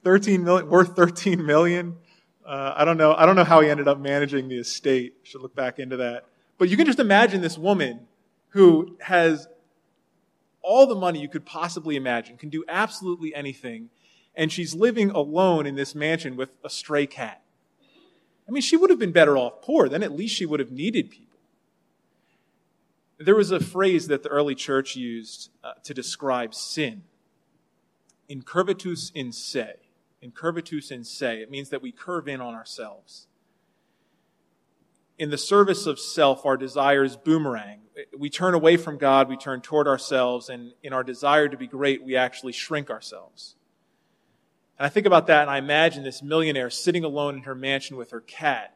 13 0.04 0.44
million, 0.44 0.70
worth 0.70 0.96
13 0.96 1.46
million. 1.46 1.98
Uh, 2.46 2.74
I 2.76 2.86
don't 2.86 2.98
know. 2.98 3.14
I 3.14 3.26
don't 3.26 3.36
know 3.36 3.44
how 3.44 3.62
he 3.62 3.70
ended 3.70 3.88
up 3.88 4.00
managing 4.00 4.48
the 4.48 4.58
estate. 4.58 5.16
Should 5.24 5.42
look 5.42 5.56
back 5.56 5.80
into 5.80 5.98
that. 5.98 6.26
But 6.58 6.70
you 6.70 6.78
can 6.78 6.86
just 6.86 7.00
imagine 7.00 7.42
this 7.42 7.58
woman 7.58 8.08
who 8.50 8.98
has 9.02 9.48
all 10.62 10.86
the 10.86 10.96
money 10.96 11.20
you 11.20 11.30
could 11.30 11.46
possibly 11.46 11.96
imagine, 11.96 12.38
can 12.38 12.50
do 12.50 12.64
absolutely 12.68 13.34
anything, 13.34 13.90
and 14.36 14.52
she's 14.52 14.76
living 14.76 15.10
alone 15.10 15.66
in 15.66 15.76
this 15.76 15.96
mansion 15.96 16.36
with 16.36 16.56
a 16.64 16.70
stray 16.70 17.08
cat. 17.08 17.42
I 18.48 18.52
mean, 18.52 18.62
she 18.62 18.78
would 18.78 18.90
have 18.90 19.00
been 19.00 19.12
better 19.12 19.38
off 19.38 19.62
poor. 19.62 19.90
Then 19.90 20.04
at 20.04 20.12
least 20.12 20.36
she 20.36 20.46
would 20.46 20.60
have 20.60 20.72
needed 20.72 21.10
people. 21.10 21.40
There 23.18 23.36
was 23.36 23.52
a 23.52 23.60
phrase 23.60 24.08
that 24.08 24.24
the 24.24 24.30
early 24.30 24.56
church 24.56 24.96
used 24.96 25.50
uh, 25.64 25.74
to 25.84 25.94
describe 25.94 26.54
sin 26.54 27.04
incurvatus 28.32 29.12
in 29.14 29.32
se. 29.32 29.76
Incurvatus 30.24 30.92
in 30.92 31.04
se. 31.04 31.42
It 31.42 31.50
means 31.50 31.70
that 31.70 31.82
we 31.82 31.92
curve 31.92 32.28
in 32.28 32.42
on 32.42 32.54
ourselves. 32.54 33.28
In 35.18 35.30
the 35.30 35.38
service 35.38 35.86
of 35.86 36.00
self, 36.00 36.46
our 36.46 36.58
desires 36.58 37.16
boomerang. 37.16 37.80
We 38.18 38.30
turn 38.30 38.54
away 38.54 38.78
from 38.78 38.98
God, 38.98 39.30
we 39.30 39.38
turn 39.38 39.62
toward 39.62 39.88
ourselves, 39.88 40.50
and 40.50 40.74
in 40.82 40.94
our 40.94 41.04
desire 41.04 41.48
to 41.50 41.58
be 41.58 41.68
great, 41.68 42.04
we 42.04 42.16
actually 42.16 42.54
shrink 42.54 42.90
ourselves. 42.90 43.56
And 44.80 44.86
I 44.86 44.90
think 44.90 45.06
about 45.06 45.28
that, 45.28 45.42
and 45.42 45.52
I 45.52 45.58
imagine 45.58 46.04
this 46.04 46.24
millionaire 46.24 46.70
sitting 46.70 47.04
alone 47.04 47.36
in 47.36 47.44
her 47.44 47.54
mansion 47.54 47.98
with 47.98 48.12
her 48.12 48.22
cat 48.22 48.76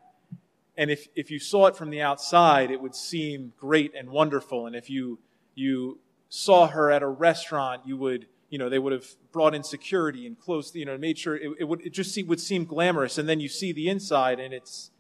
and 0.77 0.91
if, 0.91 1.07
if 1.15 1.31
you 1.31 1.39
saw 1.39 1.67
it 1.67 1.75
from 1.75 1.89
the 1.89 2.01
outside, 2.01 2.69
it 2.69 2.81
would 2.81 2.95
seem 2.95 3.53
great 3.57 3.93
and 3.95 4.09
wonderful. 4.09 4.67
And 4.67 4.75
if 4.75 4.89
you, 4.89 5.19
you 5.53 5.99
saw 6.27 6.67
her 6.67 6.91
at 6.91 7.01
a 7.01 7.07
restaurant, 7.07 7.83
you 7.85 7.97
would, 7.97 8.27
you 8.55 8.59
know, 8.59 8.69
they 8.69 8.79
would 8.79 8.93
have 8.93 9.05
brought 9.33 9.53
in 9.53 9.65
security 9.65 10.25
and 10.25 10.39
closed, 10.39 10.77
you 10.77 10.85
know, 10.85 10.97
made 10.97 11.17
sure 11.17 11.35
it, 11.35 11.51
it 11.59 11.65
would, 11.65 11.81
it 11.81 11.89
just 11.89 12.13
see, 12.13 12.23
would 12.23 12.39
seem 12.39 12.63
glamorous. 12.63 13.17
And 13.17 13.27
then 13.27 13.41
you 13.41 13.49
see 13.49 13.73
the 13.73 13.89
inside 13.89 14.39
and 14.39 14.53
it's, 14.53 14.91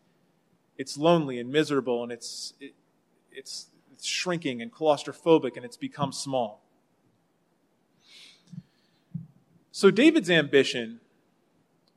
it's 0.77 0.97
lonely 0.97 1.39
and 1.39 1.49
miserable 1.49 2.03
and 2.03 2.11
it's, 2.11 2.53
it, 2.59 2.73
it's, 3.31 3.67
it's 3.93 4.05
shrinking 4.05 4.61
and 4.61 4.73
claustrophobic 4.73 5.55
and 5.55 5.63
it's 5.63 5.77
become 5.77 6.11
small. 6.11 6.65
So 9.71 9.89
David's 9.89 10.29
ambition 10.29 10.99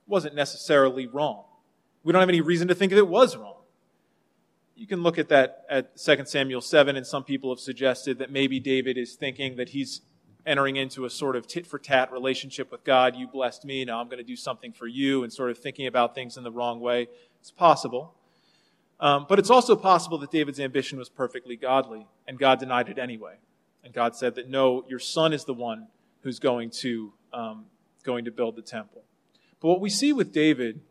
wasn't 0.07 0.35
necessarily 0.35 1.07
wrong. 1.07 1.43
We 2.05 2.13
don't 2.13 2.21
have 2.21 2.29
any 2.29 2.39
reason 2.39 2.69
to 2.69 2.73
think 2.73 2.93
it 2.93 3.05
was 3.05 3.35
wrong 3.35 3.55
you 4.79 4.87
can 4.87 5.03
look 5.03 5.17
at 5.17 5.27
that 5.27 5.65
at 5.69 5.97
2 5.97 6.23
Samuel 6.23 6.61
7, 6.61 6.95
and 6.95 7.05
some 7.05 7.25
people 7.25 7.51
have 7.51 7.59
suggested 7.59 8.17
that 8.19 8.31
maybe 8.31 8.61
David 8.61 8.97
is 8.97 9.15
thinking 9.15 9.57
that 9.57 9.69
he's 9.69 9.99
entering 10.45 10.75
into 10.75 11.05
a 11.05 11.09
sort 11.09 11.35
of 11.35 11.47
tit 11.47 11.67
for 11.67 11.79
tat 11.79 12.11
relationship 12.11 12.71
with 12.71 12.83
God. 12.83 13.15
You 13.15 13.27
blessed 13.27 13.65
me, 13.65 13.85
now 13.85 13.99
I'm 13.99 14.07
going 14.07 14.19
to 14.19 14.23
do 14.23 14.35
something 14.35 14.71
for 14.71 14.87
you, 14.87 15.23
and 15.23 15.31
sort 15.31 15.51
of 15.51 15.57
thinking 15.57 15.87
about 15.87 16.15
things 16.15 16.37
in 16.37 16.43
the 16.43 16.51
wrong 16.51 16.79
way. 16.79 17.07
It's 17.39 17.51
possible. 17.51 18.15
Um, 18.99 19.25
but 19.29 19.39
it's 19.39 19.49
also 19.49 19.75
possible 19.75 20.17
that 20.19 20.31
David's 20.31 20.59
ambition 20.59 20.97
was 20.97 21.09
perfectly 21.09 21.55
godly, 21.55 22.07
and 22.27 22.37
God 22.37 22.59
denied 22.59 22.89
it 22.89 22.97
anyway. 22.97 23.35
And 23.83 23.93
God 23.93 24.15
said 24.15 24.35
that 24.35 24.49
no, 24.49 24.85
your 24.89 24.99
son 24.99 25.31
is 25.31 25.45
the 25.45 25.53
one 25.53 25.87
who's 26.21 26.39
going 26.39 26.69
to, 26.69 27.13
um, 27.31 27.65
going 28.03 28.25
to 28.25 28.31
build 28.31 28.55
the 28.55 28.61
temple. 28.61 29.03
But 29.61 29.69
what 29.69 29.81
we 29.81 29.89
see 29.89 30.11
with 30.11 30.33
David 30.33 30.81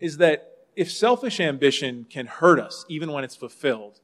is 0.00 0.18
that 0.18 0.56
if 0.74 0.90
selfish 0.90 1.40
ambition 1.40 2.06
can 2.08 2.26
hurt 2.26 2.58
us 2.58 2.84
even 2.88 3.12
when 3.12 3.24
it's 3.24 3.36
fulfilled, 3.36 4.00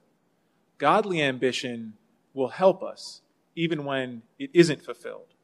godly 0.78 1.22
ambition 1.22 1.94
will 2.34 2.48
help 2.48 2.82
us 2.82 3.20
even 3.54 3.84
when 3.84 4.22
it 4.38 4.50
isn't 4.52 4.82
fulfilled. 4.82 5.34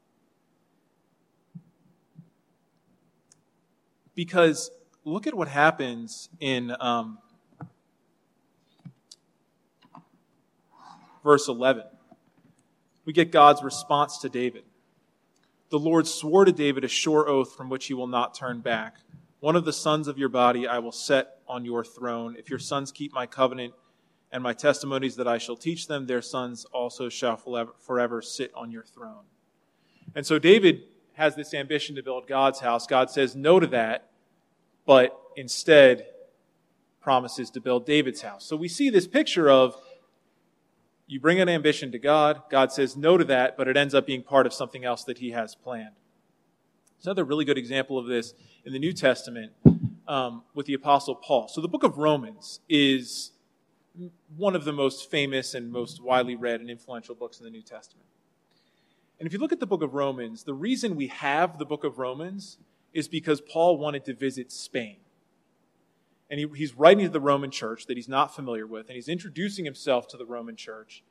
Because 4.15 4.71
look 5.05 5.27
at 5.27 5.35
what 5.35 5.49
happens 5.49 6.29
in 6.41 6.75
um, 6.81 7.19
verse 11.23 11.49
11. 11.49 11.85
We 13.05 13.13
get 13.13 13.31
God's 13.31 13.63
response 13.63 14.19
to 14.19 14.29
David. 14.29 14.65
The 15.71 15.79
Lord 15.79 16.07
swore 16.07 16.45
to 16.45 16.53
David 16.53 16.85
a 16.85 16.89
sure 16.89 17.29
oath 17.29 17.55
from 17.55 17.69
which 17.69 17.87
he 17.87 17.95
will 17.95 18.07
not 18.07 18.35
turn 18.35 18.61
back 18.61 18.97
one 19.41 19.55
of 19.55 19.65
the 19.65 19.73
sons 19.73 20.09
of 20.09 20.19
your 20.19 20.29
body 20.29 20.67
I 20.67 20.79
will 20.79 20.93
set 20.93 21.39
on 21.47 21.65
your 21.65 21.85
throne. 21.85 22.37
If 22.37 22.51
your 22.51 22.59
sons 22.59 22.91
keep 22.91 23.13
my 23.13 23.27
covenant 23.27 23.75
and 24.31 24.43
my 24.43 24.53
testimonies 24.53 25.17
that 25.17 25.27
I 25.27 25.39
shall 25.39 25.57
teach 25.57 25.87
them, 25.87 26.07
their 26.07 26.23
sons 26.23 26.65
also 26.67 27.09
shall 27.09 27.37
forever 27.37 28.23
sit 28.23 28.53
on 28.55 28.71
your 28.71 28.85
throne. 28.85 29.25
And 30.15 30.27
so 30.27 30.39
David 30.39 30.83
has 31.15 31.35
this 31.35 31.55
ambition 31.55 31.97
to 31.97 32.03
build 32.03 32.27
God's 32.27 32.61
house. 32.61 32.87
God 32.87 33.11
says 33.11 33.35
no 33.35 33.59
to 33.59 33.67
that, 33.69 34.11
but 34.87 35.19
instead 35.37 36.07
promises 37.01 37.51
to 37.51 37.61
build 37.61 37.87
David's 37.87 38.23
house. 38.23 38.45
So 38.45 38.57
we 38.57 38.69
see 38.69 38.91
this 38.91 39.07
picture 39.07 39.51
of 39.51 39.77
you 41.07 41.19
bring 41.19 41.41
an 41.41 41.49
ambition 41.49 41.91
to 41.93 41.99
God, 41.99 42.43
God 42.51 42.71
says 42.71 42.97
no 42.97 43.17
to 43.17 43.25
that, 43.25 43.57
but 43.57 43.67
it 43.67 43.79
ends 43.79 43.95
up 43.95 44.07
being 44.07 44.23
part 44.23 44.47
of 44.47 44.53
something 44.53 44.85
else 44.85 45.05
that 45.05 45.19
he 45.19 45.31
has 45.31 45.55
planned. 45.55 45.95
It's 46.99 47.07
another 47.07 47.25
really 47.25 47.47
good 47.47 47.57
example 47.57 47.99
of 47.99 48.07
this 48.07 48.35
in 48.67 48.75
the 48.75 48.79
New 48.79 48.93
Testament 48.93 49.53
um, 50.07 50.43
with 50.55 50.67
the 50.67 50.75
Apostle 50.75 51.15
Paul. 51.15 51.49
So 51.49 51.63
the 51.63 51.69
book 51.69 51.83
of 51.83 51.97
Romans 51.97 52.61
is 52.69 53.31
one 54.37 54.55
of 54.55 54.65
the 54.65 54.73
most 54.73 55.11
famous 55.11 55.55
and 55.55 55.71
most 55.71 56.03
widely 56.03 56.37
read 56.37 56.61
and 56.61 56.71
influential 56.71 57.15
books 57.15 57.39
in 57.39 57.45
the 57.45 57.51
New 57.51 57.63
Testament. 57.63 58.07
And 59.19 59.27
if 59.27 59.33
you 59.33 59.39
look 59.39 59.53
at 59.53 59.61
the 59.61 59.67
book 59.67 59.83
of 59.83 59.95
Romans, 59.95 60.45
the 60.45 60.55
reason 60.55 60.95
we 60.95 61.09
have 61.09 61.59
the 61.59 61.65
book 61.65 61.85
of 61.85 61.99
Romans 61.99 62.59
is 62.93 63.09
because 63.09 63.41
Paul 63.41 63.79
wanted 63.79 64.05
to 64.05 64.15
visit 64.15 64.53
Spain. 64.53 64.97
And 66.31 66.39
he, 66.39 66.47
he's 66.55 66.75
writing 66.75 67.07
to 67.07 67.11
the 67.11 67.21
Roman 67.21 67.51
church 67.51 67.87
that 67.87 67.97
he's 67.97 68.09
not 68.09 68.35
familiar 68.35 68.67
with, 68.67 68.87
and 68.89 68.95
he's 68.95 69.09
introducing 69.09 69.65
himself 69.65 70.07
to 70.09 70.17
the 70.17 70.27
Roman 70.27 70.57
church 70.57 71.03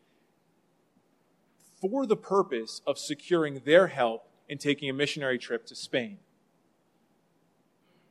for 1.82 2.06
the 2.06 2.16
purpose 2.16 2.82
of 2.88 2.98
securing 2.98 3.62
their 3.66 3.88
help 3.88 4.30
in 4.48 4.58
taking 4.58 4.90
a 4.90 4.94
missionary 4.94 5.38
trip 5.38 5.66
to 5.68 5.76
Spain 5.76 6.20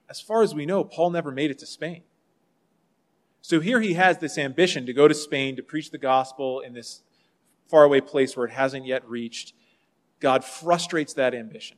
as 0.08 0.20
far 0.20 0.42
as 0.42 0.54
we 0.54 0.66
know, 0.66 0.84
Paul 0.84 1.10
never 1.10 1.30
made 1.30 1.50
it 1.50 1.58
to 1.58 1.66
Spain. 1.66 2.02
So 3.46 3.60
here 3.60 3.80
he 3.80 3.94
has 3.94 4.18
this 4.18 4.38
ambition 4.38 4.86
to 4.86 4.92
go 4.92 5.06
to 5.06 5.14
Spain 5.14 5.54
to 5.54 5.62
preach 5.62 5.92
the 5.92 5.98
gospel 5.98 6.58
in 6.58 6.72
this 6.72 7.02
faraway 7.70 8.00
place 8.00 8.36
where 8.36 8.44
it 8.44 8.50
hasn't 8.50 8.86
yet 8.86 9.08
reached. 9.08 9.52
God 10.18 10.44
frustrates 10.44 11.14
that 11.14 11.32
ambition. 11.32 11.76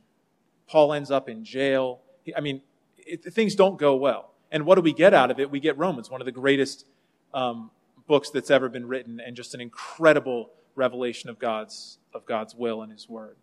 Paul 0.67 0.93
ends 0.93 1.11
up 1.11 1.29
in 1.29 1.45
jail. 1.45 2.01
I 2.35 2.41
mean, 2.41 2.63
it, 2.97 3.23
things 3.23 3.53
don't 3.53 3.77
go 3.77 3.95
well. 3.95 4.33
And 4.51 4.65
what 4.65 4.77
do 4.77 4.81
we 4.81 4.93
get 4.93 5.13
out 5.13 5.29
of 5.29 5.39
it? 5.39 5.51
We 5.51 5.59
get 5.59 5.77
Romans, 5.77 6.09
one 6.09 6.21
of 6.21 6.25
the 6.25 6.31
greatest 6.31 6.87
um, 7.35 7.69
books 8.07 8.31
that's 8.31 8.49
ever 8.49 8.67
been 8.67 8.87
written, 8.87 9.19
and 9.23 9.35
just 9.35 9.53
an 9.53 9.61
incredible 9.61 10.49
revelation 10.73 11.29
of 11.29 11.37
God's 11.37 11.99
of 12.15 12.25
God's 12.25 12.55
will 12.55 12.81
and 12.81 12.91
His 12.91 13.07
Word. 13.07 13.35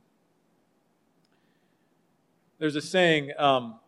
There's 2.59 2.75
a 2.75 2.83
saying. 2.83 3.30
Um, 3.38 3.78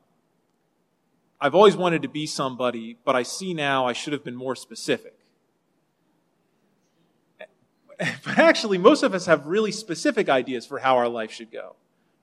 I've 1.41 1.55
always 1.55 1.77
wanted 1.77 2.03
to 2.03 2.09
be 2.09 2.27
somebody, 2.27 2.99
but 3.05 3.15
I 3.15 3.23
see 3.23 3.55
now 3.55 3.87
I 3.87 3.93
should 3.93 4.13
have 4.13 4.25
been 4.25 4.37
more 4.37 4.57
specific. 4.57 5.15
But 8.25 8.39
actually, 8.39 8.79
most 8.79 9.03
of 9.03 9.13
us 9.13 9.27
have 9.27 9.47
really 9.47 9.73
specific 9.73 10.29
ideas 10.29 10.65
for 10.65 10.79
how 10.79 10.97
our 10.97 11.09
life 11.09 11.33
should 11.33 11.51
go. 11.51 11.75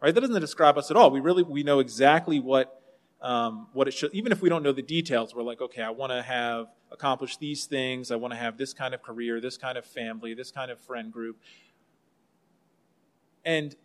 Right? 0.01 0.15
That 0.15 0.22
doesn't 0.22 0.39
describe 0.39 0.77
us 0.77 0.89
at 0.89 0.95
all. 0.95 1.12
We 1.12 1.19
really 1.19 1.43
we 1.43 1.63
know 1.63 1.79
exactly 1.79 2.39
what 2.39 2.81
um, 3.22 3.67
what 3.74 3.88
it 3.88 3.93
should. 3.93 4.13
Even 4.13 4.31
if 4.31 4.41
we 4.41 4.48
don't 4.50 4.63
know 4.63 4.72
the 4.72 4.81
details, 4.81 5.36
we're 5.36 5.43
like, 5.43 5.60
okay, 5.60 5.81
I 5.81 5.89
want 5.89 6.12
to 6.13 6.22
have 6.22 6.67
accomplished 6.91 7.39
these 7.39 7.65
things. 7.65 8.12
I 8.12 8.15
want 8.15 8.34
to 8.34 8.38
have 8.38 8.57
this 8.57 8.74
kind 8.74 8.93
of 8.93 9.01
career, 9.01 9.41
this 9.41 9.57
kind 9.57 9.77
of 9.77 9.86
family, 9.86 10.34
this 10.34 10.51
kind 10.51 10.72
of 10.72 10.79
friend 10.79 11.12
group. 11.12 11.38
And 13.43 13.75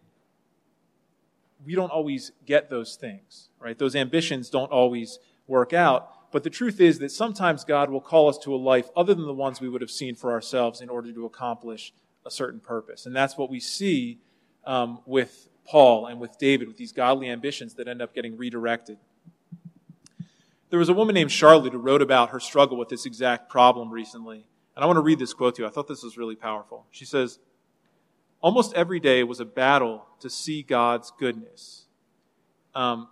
we 1.65 1.75
don't 1.75 1.91
always 1.91 2.33
get 2.47 2.71
those 2.71 2.97
things, 2.97 3.51
right? 3.59 3.79
Those 3.79 3.97
ambitions 3.97 4.51
don't 4.51 4.71
always 4.71 5.19
work 5.47 5.73
out. 5.73 6.33
But 6.33 6.45
the 6.45 6.51
truth 6.51 6.81
is 6.81 6.99
that 7.01 7.11
sometimes 7.11 7.65
God 7.65 7.91
will 7.91 8.01
call 8.01 8.29
us 8.29 8.39
to 8.39 8.55
a 8.55 8.57
life 8.57 8.89
other 8.97 9.15
than 9.15 9.27
the 9.27 9.35
ones 9.35 9.61
we 9.61 9.69
would 9.69 9.81
have 9.81 9.91
seen 9.91 10.15
for 10.15 10.33
ourselves 10.33 10.81
in 10.81 10.89
order 10.89 11.13
to 11.13 11.27
accomplish 11.27 11.93
a 12.25 12.31
certain 12.31 12.61
purpose. 12.61 13.07
And 13.07 13.15
that's 13.15 13.37
what 13.37 13.51
we 13.51 13.59
see 13.61 14.21
um, 14.65 15.01
with 15.07 15.49
Paul 15.67 16.07
and 16.07 16.21
with 16.21 16.39
David, 16.39 16.69
with 16.69 16.77
these 16.77 16.93
godly 16.93 17.29
ambitions 17.29 17.75
that 17.75 17.89
end 17.89 18.01
up 18.01 18.15
getting 18.15 18.37
redirected. 18.37 18.99
There 20.71 20.79
was 20.79 20.89
a 20.89 20.95
woman 20.95 21.15
named 21.15 21.33
Charlotte 21.33 21.73
who 21.73 21.79
wrote 21.79 22.03
about 22.03 22.31
her 22.31 22.39
struggle 22.39 22.77
with 22.77 22.89
this 22.89 23.05
exact 23.05 23.49
problem 23.49 23.91
recently. 23.91 24.47
And 24.77 24.85
I 24.85 24.87
want 24.87 24.99
to 24.99 25.03
read 25.03 25.19
this 25.19 25.35
quote 25.35 25.57
to 25.57 25.63
you. 25.63 25.69
I 25.69 25.71
thought 25.71 25.89
this 25.89 26.05
was 26.05 26.17
really 26.17 26.37
powerful. 26.37 26.87
She 26.93 27.05
says, 27.05 27.41
Almost 28.43 28.75
every 28.75 29.01
day 29.01 29.23
was 29.23 29.41
a 29.41 29.45
battle 29.45 30.07
to 30.21 30.31
see 30.31 30.63
God's 30.63 31.13
goodness. 31.19 31.87
Um, 32.75 33.09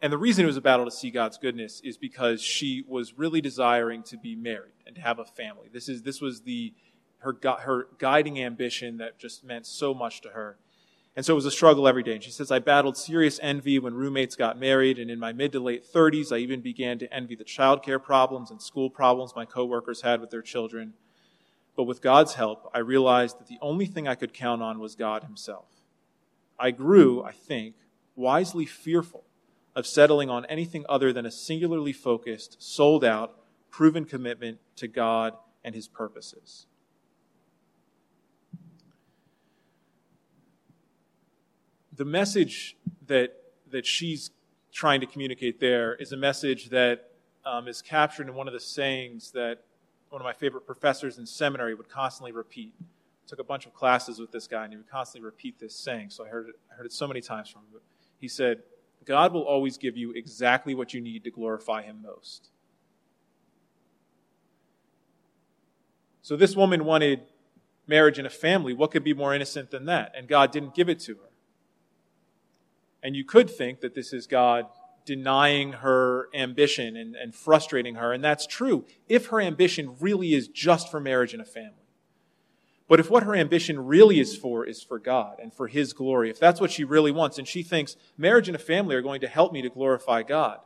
and 0.00 0.12
the 0.12 0.18
reason 0.18 0.44
it 0.44 0.46
was 0.46 0.56
a 0.56 0.60
battle 0.60 0.84
to 0.84 0.90
see 0.90 1.10
God's 1.10 1.38
goodness 1.38 1.80
is 1.82 1.96
because 1.96 2.40
she 2.40 2.84
was 2.86 3.14
really 3.18 3.40
desiring 3.40 4.04
to 4.04 4.16
be 4.16 4.36
married 4.36 4.74
and 4.86 4.94
to 4.94 5.02
have 5.02 5.18
a 5.18 5.24
family. 5.24 5.68
This 5.72 5.88
is 5.88 6.02
this 6.02 6.20
was 6.20 6.42
the 6.42 6.72
her 7.18 7.36
her 7.60 7.88
guiding 7.98 8.40
ambition 8.40 8.98
that 8.98 9.18
just 9.18 9.42
meant 9.42 9.66
so 9.66 9.92
much 9.92 10.20
to 10.20 10.28
her. 10.30 10.58
And 11.16 11.26
so 11.26 11.32
it 11.32 11.34
was 11.34 11.46
a 11.46 11.50
struggle 11.50 11.88
every 11.88 12.04
day. 12.04 12.12
And 12.12 12.22
she 12.22 12.30
says, 12.30 12.52
I 12.52 12.60
battled 12.60 12.96
serious 12.96 13.40
envy 13.42 13.80
when 13.80 13.94
roommates 13.94 14.36
got 14.36 14.56
married, 14.56 15.00
and 15.00 15.10
in 15.10 15.18
my 15.18 15.32
mid 15.32 15.50
to 15.50 15.58
late 15.58 15.84
30s, 15.84 16.32
I 16.32 16.36
even 16.36 16.60
began 16.60 16.96
to 17.00 17.12
envy 17.12 17.34
the 17.34 17.44
childcare 17.44 18.00
problems 18.00 18.52
and 18.52 18.62
school 18.62 18.88
problems 18.88 19.32
my 19.34 19.44
coworkers 19.44 20.02
had 20.02 20.20
with 20.20 20.30
their 20.30 20.42
children. 20.42 20.92
But 21.78 21.84
with 21.84 22.02
God's 22.02 22.34
help, 22.34 22.68
I 22.74 22.80
realized 22.80 23.38
that 23.38 23.46
the 23.46 23.60
only 23.62 23.86
thing 23.86 24.08
I 24.08 24.16
could 24.16 24.34
count 24.34 24.62
on 24.62 24.80
was 24.80 24.96
God 24.96 25.22
Himself. 25.22 25.66
I 26.58 26.72
grew, 26.72 27.22
I 27.22 27.30
think, 27.30 27.76
wisely 28.16 28.66
fearful 28.66 29.22
of 29.76 29.86
settling 29.86 30.28
on 30.28 30.44
anything 30.46 30.84
other 30.88 31.12
than 31.12 31.24
a 31.24 31.30
singularly 31.30 31.92
focused, 31.92 32.56
sold 32.60 33.04
out, 33.04 33.38
proven 33.70 34.04
commitment 34.04 34.58
to 34.74 34.88
God 34.88 35.34
and 35.62 35.72
His 35.72 35.86
purposes. 35.86 36.66
The 41.94 42.04
message 42.04 42.76
that, 43.06 43.36
that 43.70 43.86
she's 43.86 44.32
trying 44.72 45.00
to 45.00 45.06
communicate 45.06 45.60
there 45.60 45.94
is 45.94 46.10
a 46.10 46.16
message 46.16 46.70
that 46.70 47.12
um, 47.46 47.68
is 47.68 47.80
captured 47.82 48.26
in 48.26 48.34
one 48.34 48.48
of 48.48 48.52
the 48.52 48.58
sayings 48.58 49.30
that 49.30 49.62
one 50.10 50.20
of 50.20 50.24
my 50.24 50.32
favorite 50.32 50.66
professors 50.66 51.18
in 51.18 51.26
seminary 51.26 51.74
would 51.74 51.88
constantly 51.88 52.32
repeat. 52.32 52.74
I 52.80 52.84
took 53.26 53.38
a 53.38 53.44
bunch 53.44 53.66
of 53.66 53.74
classes 53.74 54.18
with 54.18 54.32
this 54.32 54.46
guy, 54.46 54.64
and 54.64 54.72
he 54.72 54.76
would 54.76 54.88
constantly 54.88 55.24
repeat 55.24 55.58
this 55.58 55.74
saying. 55.74 56.10
So 56.10 56.24
I 56.24 56.28
heard 56.28 56.48
it, 56.48 56.54
I 56.72 56.76
heard 56.76 56.86
it 56.86 56.92
so 56.92 57.06
many 57.06 57.20
times 57.20 57.48
from 57.50 57.62
him. 57.72 57.80
He 58.18 58.28
said, 58.28 58.62
God 59.04 59.32
will 59.32 59.42
always 59.42 59.78
give 59.78 59.96
you 59.96 60.12
exactly 60.12 60.74
what 60.74 60.92
you 60.92 61.00
need 61.00 61.24
to 61.24 61.30
glorify 61.30 61.82
Him 61.82 62.02
most. 62.02 62.50
So 66.20 66.36
this 66.36 66.54
woman 66.54 66.84
wanted 66.84 67.22
marriage 67.86 68.18
and 68.18 68.26
a 68.26 68.30
family. 68.30 68.74
What 68.74 68.90
could 68.90 69.02
be 69.02 69.14
more 69.14 69.34
innocent 69.34 69.70
than 69.70 69.86
that? 69.86 70.12
And 70.14 70.28
God 70.28 70.52
didn't 70.52 70.74
give 70.74 70.90
it 70.90 71.00
to 71.00 71.14
her. 71.14 71.30
And 73.02 73.16
you 73.16 73.24
could 73.24 73.48
think 73.48 73.80
that 73.80 73.94
this 73.94 74.12
is 74.12 74.26
God 74.26 74.66
denying 75.08 75.72
her 75.72 76.28
ambition 76.34 76.94
and, 76.94 77.16
and 77.16 77.34
frustrating 77.34 77.94
her. 77.94 78.12
And 78.12 78.22
that's 78.22 78.46
true 78.46 78.84
if 79.08 79.28
her 79.28 79.40
ambition 79.40 79.96
really 80.00 80.34
is 80.34 80.48
just 80.48 80.90
for 80.90 81.00
marriage 81.00 81.32
and 81.32 81.40
a 81.40 81.46
family. 81.46 81.72
But 82.88 83.00
if 83.00 83.10
what 83.10 83.22
her 83.22 83.34
ambition 83.34 83.86
really 83.86 84.20
is 84.20 84.36
for 84.36 84.66
is 84.66 84.82
for 84.82 84.98
God 84.98 85.38
and 85.42 85.50
for 85.52 85.66
His 85.66 85.94
glory, 85.94 86.28
if 86.28 86.38
that's 86.38 86.60
what 86.60 86.70
she 86.70 86.84
really 86.84 87.10
wants, 87.10 87.38
and 87.38 87.48
she 87.48 87.62
thinks 87.62 87.96
marriage 88.18 88.50
and 88.50 88.54
a 88.56 88.58
family 88.58 88.94
are 88.96 89.02
going 89.02 89.22
to 89.22 89.28
help 89.28 89.50
me 89.50 89.62
to 89.62 89.70
glorify 89.70 90.22
God, 90.22 90.58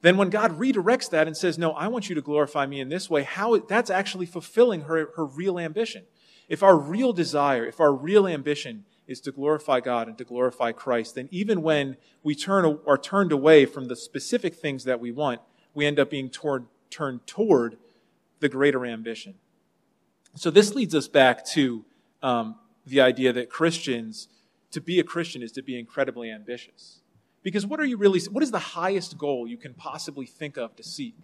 then 0.00 0.16
when 0.16 0.30
God 0.30 0.58
redirects 0.58 1.10
that 1.10 1.26
and 1.26 1.36
says, 1.36 1.58
No, 1.58 1.72
I 1.72 1.88
want 1.88 2.08
you 2.08 2.14
to 2.14 2.22
glorify 2.22 2.64
me 2.64 2.80
in 2.80 2.88
this 2.88 3.10
way, 3.10 3.24
how 3.24 3.58
that's 3.58 3.90
actually 3.90 4.26
fulfilling 4.26 4.82
her, 4.82 5.10
her 5.16 5.26
real 5.26 5.58
ambition. 5.58 6.04
If 6.48 6.62
our 6.62 6.78
real 6.78 7.12
desire, 7.12 7.66
if 7.66 7.78
our 7.78 7.92
real 7.92 8.26
ambition 8.26 8.84
is 9.06 9.20
to 9.20 9.32
glorify 9.32 9.80
God 9.80 10.08
and 10.08 10.16
to 10.18 10.24
glorify 10.24 10.72
Christ, 10.72 11.16
then 11.16 11.28
even 11.30 11.62
when 11.62 11.96
we 12.22 12.34
turn 12.34 12.78
are 12.86 12.98
turned 12.98 13.32
away 13.32 13.66
from 13.66 13.86
the 13.86 13.96
specific 13.96 14.54
things 14.54 14.84
that 14.84 15.00
we 15.00 15.10
want, 15.10 15.40
we 15.74 15.86
end 15.86 15.98
up 15.98 16.10
being 16.10 16.30
toward, 16.30 16.66
turned 16.90 17.26
toward 17.26 17.76
the 18.40 18.48
greater 18.48 18.86
ambition. 18.86 19.34
So 20.34 20.50
this 20.50 20.74
leads 20.74 20.94
us 20.94 21.08
back 21.08 21.44
to 21.46 21.84
um, 22.22 22.56
the 22.86 23.00
idea 23.00 23.32
that 23.32 23.50
Christians, 23.50 24.28
to 24.70 24.80
be 24.80 24.98
a 24.98 25.04
Christian 25.04 25.42
is 25.42 25.52
to 25.52 25.62
be 25.62 25.78
incredibly 25.78 26.30
ambitious. 26.30 27.00
Because 27.42 27.66
what 27.66 27.80
are 27.80 27.84
you 27.84 27.96
really, 27.96 28.20
what 28.30 28.42
is 28.42 28.50
the 28.50 28.58
highest 28.58 29.18
goal 29.18 29.46
you 29.46 29.56
can 29.56 29.74
possibly 29.74 30.26
think 30.26 30.56
of 30.56 30.76
to 30.76 30.82
seek? 30.82 31.16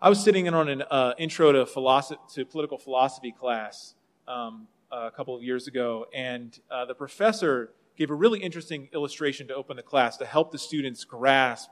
I 0.00 0.08
was 0.08 0.22
sitting 0.22 0.46
in 0.46 0.54
on 0.54 0.68
an 0.68 0.82
uh, 0.90 1.12
intro 1.18 1.52
to, 1.52 1.66
philosophy, 1.66 2.20
to 2.34 2.44
political 2.44 2.78
philosophy 2.78 3.30
class 3.30 3.94
um, 4.26 4.66
a 4.92 5.10
couple 5.10 5.34
of 5.34 5.42
years 5.42 5.66
ago, 5.66 6.06
and 6.14 6.58
uh, 6.70 6.84
the 6.84 6.94
professor 6.94 7.72
gave 7.96 8.10
a 8.10 8.14
really 8.14 8.40
interesting 8.40 8.88
illustration 8.94 9.48
to 9.48 9.54
open 9.54 9.76
the 9.76 9.82
class 9.82 10.16
to 10.18 10.26
help 10.26 10.52
the 10.52 10.58
students 10.58 11.04
grasp 11.04 11.70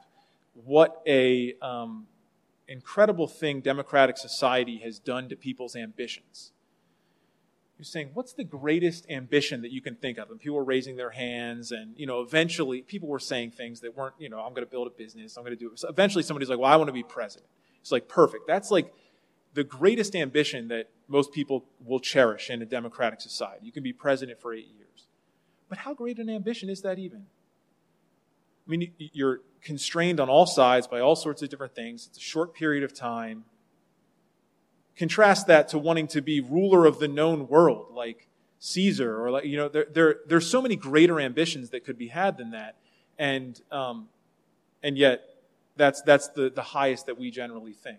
what 0.55 1.03
a 1.07 1.55
um, 1.63 2.07
incredible 2.69 3.27
thing 3.27 3.61
democratic 3.61 4.17
society 4.17 4.79
has 4.79 4.99
done 4.99 5.29
to 5.29 5.37
people's 5.37 5.77
ambitions. 5.77 6.53
You're 7.79 7.85
saying, 7.85 8.11
what's 8.13 8.35
the 8.35 8.45
greatest 8.45 9.07
ambition 9.09 9.63
that 9.63 9.73
you 9.73 9.81
can 9.81 9.95
think 9.95 10.19
of? 10.19 10.31
And 10.31 10.39
people 10.39 10.57
were 10.57 10.65
raising 10.65 10.97
their 10.97 11.11
hands, 11.11 11.73
and 11.73 11.95
you 11.97 12.07
know, 12.07 12.21
eventually 12.21 12.83
people 12.83 13.09
were 13.09 13.19
saying 13.19 13.53
things 13.53 13.81
that 13.81 13.97
weren't, 13.97 14.15
you 14.19 14.29
know, 14.29 14.39
I'm 14.39 14.53
going 14.53 14.67
to 14.67 14.71
build 14.71 14.87
a 14.87 14.91
business, 14.91 15.37
I'm 15.37 15.45
going 15.45 15.57
to 15.57 15.65
do 15.65 15.73
it. 15.73 15.79
So 15.79 15.89
eventually 15.89 16.23
somebody's 16.23 16.51
like, 16.51 16.59
well, 16.59 16.71
I 16.71 16.77
want 16.77 16.89
to 16.89 16.93
be 16.93 17.03
president. 17.03 17.49
It's 17.81 17.91
like 17.91 18.07
perfect. 18.07 18.47
That's 18.47 18.71
like 18.71 18.93
the 19.55 19.65
greatest 19.65 20.15
ambition 20.15 20.69
that 20.69 20.89
most 21.09 21.33
people 21.33 21.65
will 21.85 22.01
cherish 22.01 22.51
in 22.51 22.63
a 22.63 22.67
democratic 22.67 23.21
society. 23.21 23.67
You 23.67 23.73
can 23.73 23.83
be 23.83 23.93
president 23.93 24.41
for 24.41 24.55
eight 24.55 24.69
years. 24.77 25.07
But 25.69 25.79
how 25.79 25.95
great 25.95 26.19
an 26.19 26.31
ambition 26.31 26.69
is 26.69 26.83
that 26.83 26.99
even? 26.99 27.27
I 28.67 28.71
mean, 28.71 28.93
you're 28.99 29.41
constrained 29.63 30.21
on 30.21 30.29
all 30.29 30.47
sides 30.47 30.87
by 30.87 31.01
all 31.01 31.17
sorts 31.17 31.43
of 31.43 31.49
different 31.49 31.75
things. 31.75 32.07
It's 32.09 32.19
a 32.19 32.21
short 32.21 32.55
period 32.55 32.85
of 32.85 32.95
time. 32.95 33.45
Contrast 34.97 35.47
that 35.49 35.69
to 35.69 35.79
wanting 35.79 36.07
to 36.09 36.21
be 36.21 36.41
ruler 36.41 36.87
of 36.87 36.99
the 36.99 37.09
known 37.09 37.49
world, 37.49 37.87
like 37.93 38.29
Caesar, 38.61 39.23
or 39.25 39.31
like, 39.31 39.45
you 39.45 39.57
know, 39.57 39.69
there, 39.69 39.87
there, 39.93 40.17
there's 40.27 40.49
so 40.49 40.61
many 40.61 40.77
greater 40.77 41.19
ambitions 41.19 41.71
that 41.71 41.85
could 41.85 41.99
be 41.99 42.09
had 42.09 42.37
than 42.37 42.51
that. 42.51 42.77
And, 43.19 43.61
um, 43.73 44.09
and 44.83 44.97
yet, 44.97 45.23
that's, 45.77 46.03
that's 46.03 46.29
the, 46.29 46.51
the 46.51 46.63
highest 46.63 47.07
that 47.07 47.19
we 47.19 47.31
generally 47.31 47.73
think. 47.73 47.99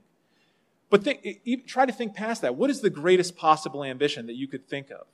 But 0.91 1.05
think, 1.05 1.67
try 1.67 1.85
to 1.85 1.93
think 1.93 2.13
past 2.13 2.41
that. 2.41 2.55
What 2.55 2.69
is 2.69 2.81
the 2.81 2.89
greatest 2.89 3.37
possible 3.37 3.83
ambition 3.83 4.27
that 4.27 4.35
you 4.35 4.47
could 4.47 4.67
think 4.67 4.91
of? 4.91 5.07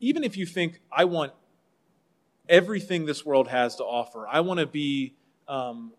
Even 0.00 0.22
if 0.22 0.36
you 0.36 0.44
think, 0.44 0.80
I 0.92 1.06
want 1.06 1.32
everything 2.46 3.06
this 3.06 3.24
world 3.24 3.48
has 3.48 3.74
to 3.76 3.84
offer. 3.84 4.28
I 4.28 4.40
want 4.40 4.60
to 4.60 4.66
be 4.66 5.14
um, 5.48 5.92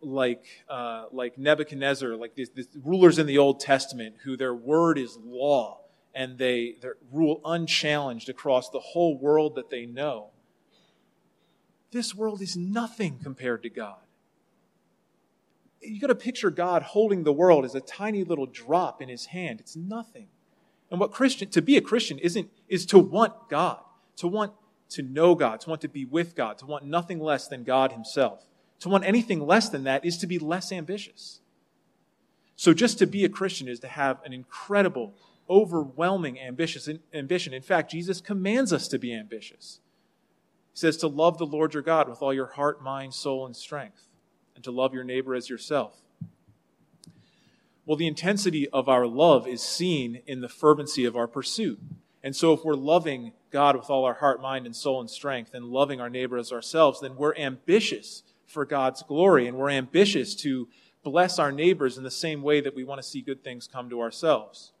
like 0.00 0.46
uh, 0.68 1.04
like 1.12 1.36
Nebuchadnezzar, 1.36 2.16
like 2.16 2.34
these, 2.34 2.50
rulers 2.82 3.18
in 3.18 3.26
the 3.26 3.36
Old 3.36 3.60
Testament, 3.60 4.16
who 4.24 4.34
their 4.34 4.54
word 4.54 4.98
is 4.98 5.18
law 5.22 5.80
and 6.14 6.38
they 6.38 6.76
rule 7.12 7.42
unchallenged 7.44 8.30
across 8.30 8.70
the 8.70 8.80
whole 8.80 9.18
world 9.18 9.56
that 9.56 9.68
they 9.68 9.84
know. 9.84 10.30
This 11.90 12.14
world 12.14 12.40
is 12.40 12.56
nothing 12.56 13.18
compared 13.22 13.62
to 13.64 13.68
God. 13.68 14.05
You 15.80 16.00
got 16.00 16.08
to 16.08 16.14
picture 16.14 16.50
God 16.50 16.82
holding 16.82 17.24
the 17.24 17.32
world 17.32 17.64
as 17.64 17.74
a 17.74 17.80
tiny 17.80 18.24
little 18.24 18.46
drop 18.46 19.00
in 19.02 19.08
His 19.08 19.26
hand. 19.26 19.60
It's 19.60 19.76
nothing. 19.76 20.28
And 20.90 21.00
what 21.00 21.12
Christian 21.12 21.48
to 21.50 21.62
be 21.62 21.76
a 21.76 21.80
Christian 21.80 22.18
isn't 22.18 22.50
is 22.68 22.86
to 22.86 22.98
want 22.98 23.48
God, 23.48 23.80
to 24.16 24.28
want 24.28 24.52
to 24.90 25.02
know 25.02 25.34
God, 25.34 25.60
to 25.60 25.68
want 25.68 25.80
to 25.82 25.88
be 25.88 26.04
with 26.04 26.34
God, 26.34 26.58
to 26.58 26.66
want 26.66 26.84
nothing 26.84 27.20
less 27.20 27.48
than 27.48 27.64
God 27.64 27.92
Himself. 27.92 28.46
To 28.80 28.88
want 28.88 29.04
anything 29.04 29.46
less 29.46 29.68
than 29.68 29.84
that 29.84 30.04
is 30.04 30.18
to 30.18 30.26
be 30.26 30.38
less 30.38 30.70
ambitious. 30.70 31.40
So, 32.56 32.72
just 32.72 32.98
to 32.98 33.06
be 33.06 33.24
a 33.24 33.28
Christian 33.28 33.68
is 33.68 33.80
to 33.80 33.88
have 33.88 34.18
an 34.24 34.32
incredible, 34.32 35.14
overwhelming 35.48 36.40
ambitious 36.40 36.88
ambition. 37.12 37.52
In 37.52 37.62
fact, 37.62 37.90
Jesus 37.90 38.20
commands 38.20 38.72
us 38.72 38.88
to 38.88 38.98
be 38.98 39.14
ambitious. 39.14 39.80
He 40.72 40.80
says 40.80 40.96
to 40.98 41.06
love 41.06 41.38
the 41.38 41.46
Lord 41.46 41.74
your 41.74 41.82
God 41.82 42.08
with 42.08 42.22
all 42.22 42.34
your 42.34 42.46
heart, 42.46 42.82
mind, 42.82 43.14
soul, 43.14 43.46
and 43.46 43.56
strength, 43.56 44.05
and 44.56 44.64
to 44.64 44.72
love 44.72 44.92
your 44.92 45.04
neighbor 45.04 45.36
as 45.36 45.48
yourself. 45.48 46.02
Well, 47.84 47.96
the 47.96 48.08
intensity 48.08 48.68
of 48.70 48.88
our 48.88 49.06
love 49.06 49.46
is 49.46 49.62
seen 49.62 50.22
in 50.26 50.40
the 50.40 50.48
fervency 50.48 51.04
of 51.04 51.14
our 51.14 51.28
pursuit. 51.28 51.78
And 52.24 52.34
so, 52.34 52.52
if 52.52 52.64
we're 52.64 52.74
loving 52.74 53.32
God 53.52 53.76
with 53.76 53.88
all 53.88 54.04
our 54.04 54.14
heart, 54.14 54.42
mind, 54.42 54.66
and 54.66 54.74
soul 54.74 55.00
and 55.00 55.08
strength, 55.08 55.54
and 55.54 55.66
loving 55.66 56.00
our 56.00 56.10
neighbor 56.10 56.36
as 56.36 56.50
ourselves, 56.50 57.00
then 57.00 57.14
we're 57.14 57.36
ambitious 57.36 58.24
for 58.44 58.64
God's 58.64 59.04
glory, 59.04 59.46
and 59.46 59.56
we're 59.56 59.70
ambitious 59.70 60.34
to 60.36 60.66
bless 61.04 61.38
our 61.38 61.52
neighbors 61.52 61.96
in 61.96 62.02
the 62.02 62.10
same 62.10 62.42
way 62.42 62.60
that 62.60 62.74
we 62.74 62.82
want 62.82 63.00
to 63.00 63.06
see 63.06 63.20
good 63.20 63.44
things 63.44 63.68
come 63.72 63.88
to 63.90 64.00
ourselves. 64.00 64.72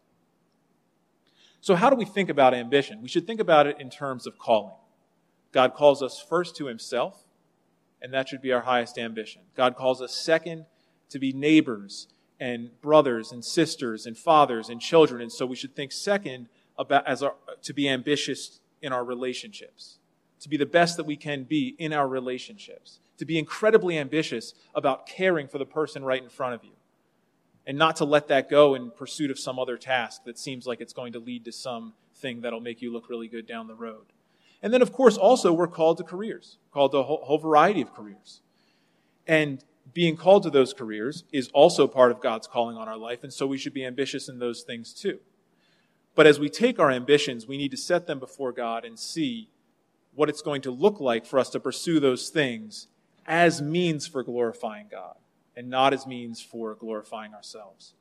So, 1.60 1.76
how 1.76 1.90
do 1.90 1.96
we 1.96 2.04
think 2.04 2.28
about 2.28 2.54
ambition? 2.54 3.00
We 3.00 3.08
should 3.08 3.26
think 3.26 3.38
about 3.38 3.68
it 3.68 3.80
in 3.80 3.90
terms 3.90 4.26
of 4.26 4.38
calling. 4.38 4.74
God 5.52 5.74
calls 5.74 6.02
us 6.02 6.20
first 6.20 6.56
to 6.56 6.66
Himself, 6.66 7.25
and 8.02 8.12
that 8.12 8.28
should 8.28 8.42
be 8.42 8.52
our 8.52 8.62
highest 8.62 8.98
ambition. 8.98 9.42
God 9.56 9.76
calls 9.76 10.00
us 10.00 10.14
second 10.14 10.66
to 11.10 11.18
be 11.18 11.32
neighbors 11.32 12.08
and 12.38 12.70
brothers 12.80 13.32
and 13.32 13.44
sisters 13.44 14.06
and 14.06 14.16
fathers 14.16 14.68
and 14.68 14.80
children, 14.80 15.22
and 15.22 15.32
so 15.32 15.46
we 15.46 15.56
should 15.56 15.74
think 15.74 15.92
second 15.92 16.48
about 16.78 17.06
as 17.06 17.22
our, 17.22 17.34
to 17.62 17.72
be 17.72 17.88
ambitious 17.88 18.60
in 18.82 18.92
our 18.92 19.04
relationships, 19.04 19.98
to 20.40 20.48
be 20.48 20.56
the 20.56 20.66
best 20.66 20.96
that 20.96 21.06
we 21.06 21.16
can 21.16 21.44
be 21.44 21.74
in 21.78 21.92
our 21.92 22.06
relationships, 22.06 23.00
to 23.16 23.24
be 23.24 23.38
incredibly 23.38 23.98
ambitious 23.98 24.52
about 24.74 25.06
caring 25.06 25.48
for 25.48 25.58
the 25.58 25.64
person 25.64 26.04
right 26.04 26.22
in 26.22 26.28
front 26.28 26.54
of 26.54 26.62
you, 26.62 26.72
and 27.66 27.78
not 27.78 27.96
to 27.96 28.04
let 28.04 28.28
that 28.28 28.50
go 28.50 28.74
in 28.74 28.90
pursuit 28.90 29.30
of 29.30 29.38
some 29.38 29.58
other 29.58 29.78
task 29.78 30.24
that 30.24 30.38
seems 30.38 30.66
like 30.66 30.80
it's 30.80 30.92
going 30.92 31.12
to 31.12 31.18
lead 31.18 31.44
to 31.44 31.52
some 31.52 31.94
thing 32.14 32.42
that'll 32.42 32.60
make 32.60 32.82
you 32.82 32.92
look 32.92 33.08
really 33.08 33.28
good 33.28 33.46
down 33.46 33.66
the 33.66 33.74
road. 33.74 34.06
And 34.62 34.72
then, 34.72 34.82
of 34.82 34.92
course, 34.92 35.16
also 35.16 35.52
we're 35.52 35.66
called 35.66 35.98
to 35.98 36.04
careers, 36.04 36.58
called 36.72 36.92
to 36.92 36.98
a 36.98 37.02
whole, 37.02 37.38
variety 37.38 37.82
of 37.82 37.94
careers. 37.94 38.40
And 39.26 39.62
being 39.92 40.16
called 40.16 40.42
to 40.44 40.50
those 40.50 40.72
careers 40.72 41.24
is 41.32 41.48
also 41.52 41.86
part 41.86 42.10
of 42.10 42.20
God's 42.20 42.46
calling 42.46 42.76
on 42.76 42.88
our 42.88 42.96
life, 42.96 43.22
and 43.22 43.32
so 43.32 43.46
we 43.46 43.58
should 43.58 43.74
be 43.74 43.84
ambitious 43.84 44.28
in 44.28 44.38
those 44.38 44.62
things 44.62 44.92
too. 44.92 45.20
But 46.14 46.26
as 46.26 46.40
we 46.40 46.48
take 46.48 46.78
our 46.78 46.90
ambitions, 46.90 47.46
we 47.46 47.58
need 47.58 47.70
to 47.70 47.76
set 47.76 48.06
them 48.06 48.18
before 48.18 48.50
God 48.50 48.84
and 48.84 48.98
see 48.98 49.50
what 50.14 50.28
it's 50.28 50.42
going 50.42 50.62
to 50.62 50.70
look 50.70 50.98
like 50.98 51.26
for 51.26 51.38
us 51.38 51.50
to 51.50 51.60
pursue 51.60 52.00
those 52.00 52.30
things 52.30 52.88
as 53.26 53.60
means 53.60 54.06
for 54.06 54.22
glorifying 54.22 54.86
God 54.90 55.16
and 55.56 55.68
not 55.68 55.92
as 55.92 56.06
means 56.06 56.40
for 56.40 56.74
glorifying 56.74 57.34
ourselves. 57.34 57.94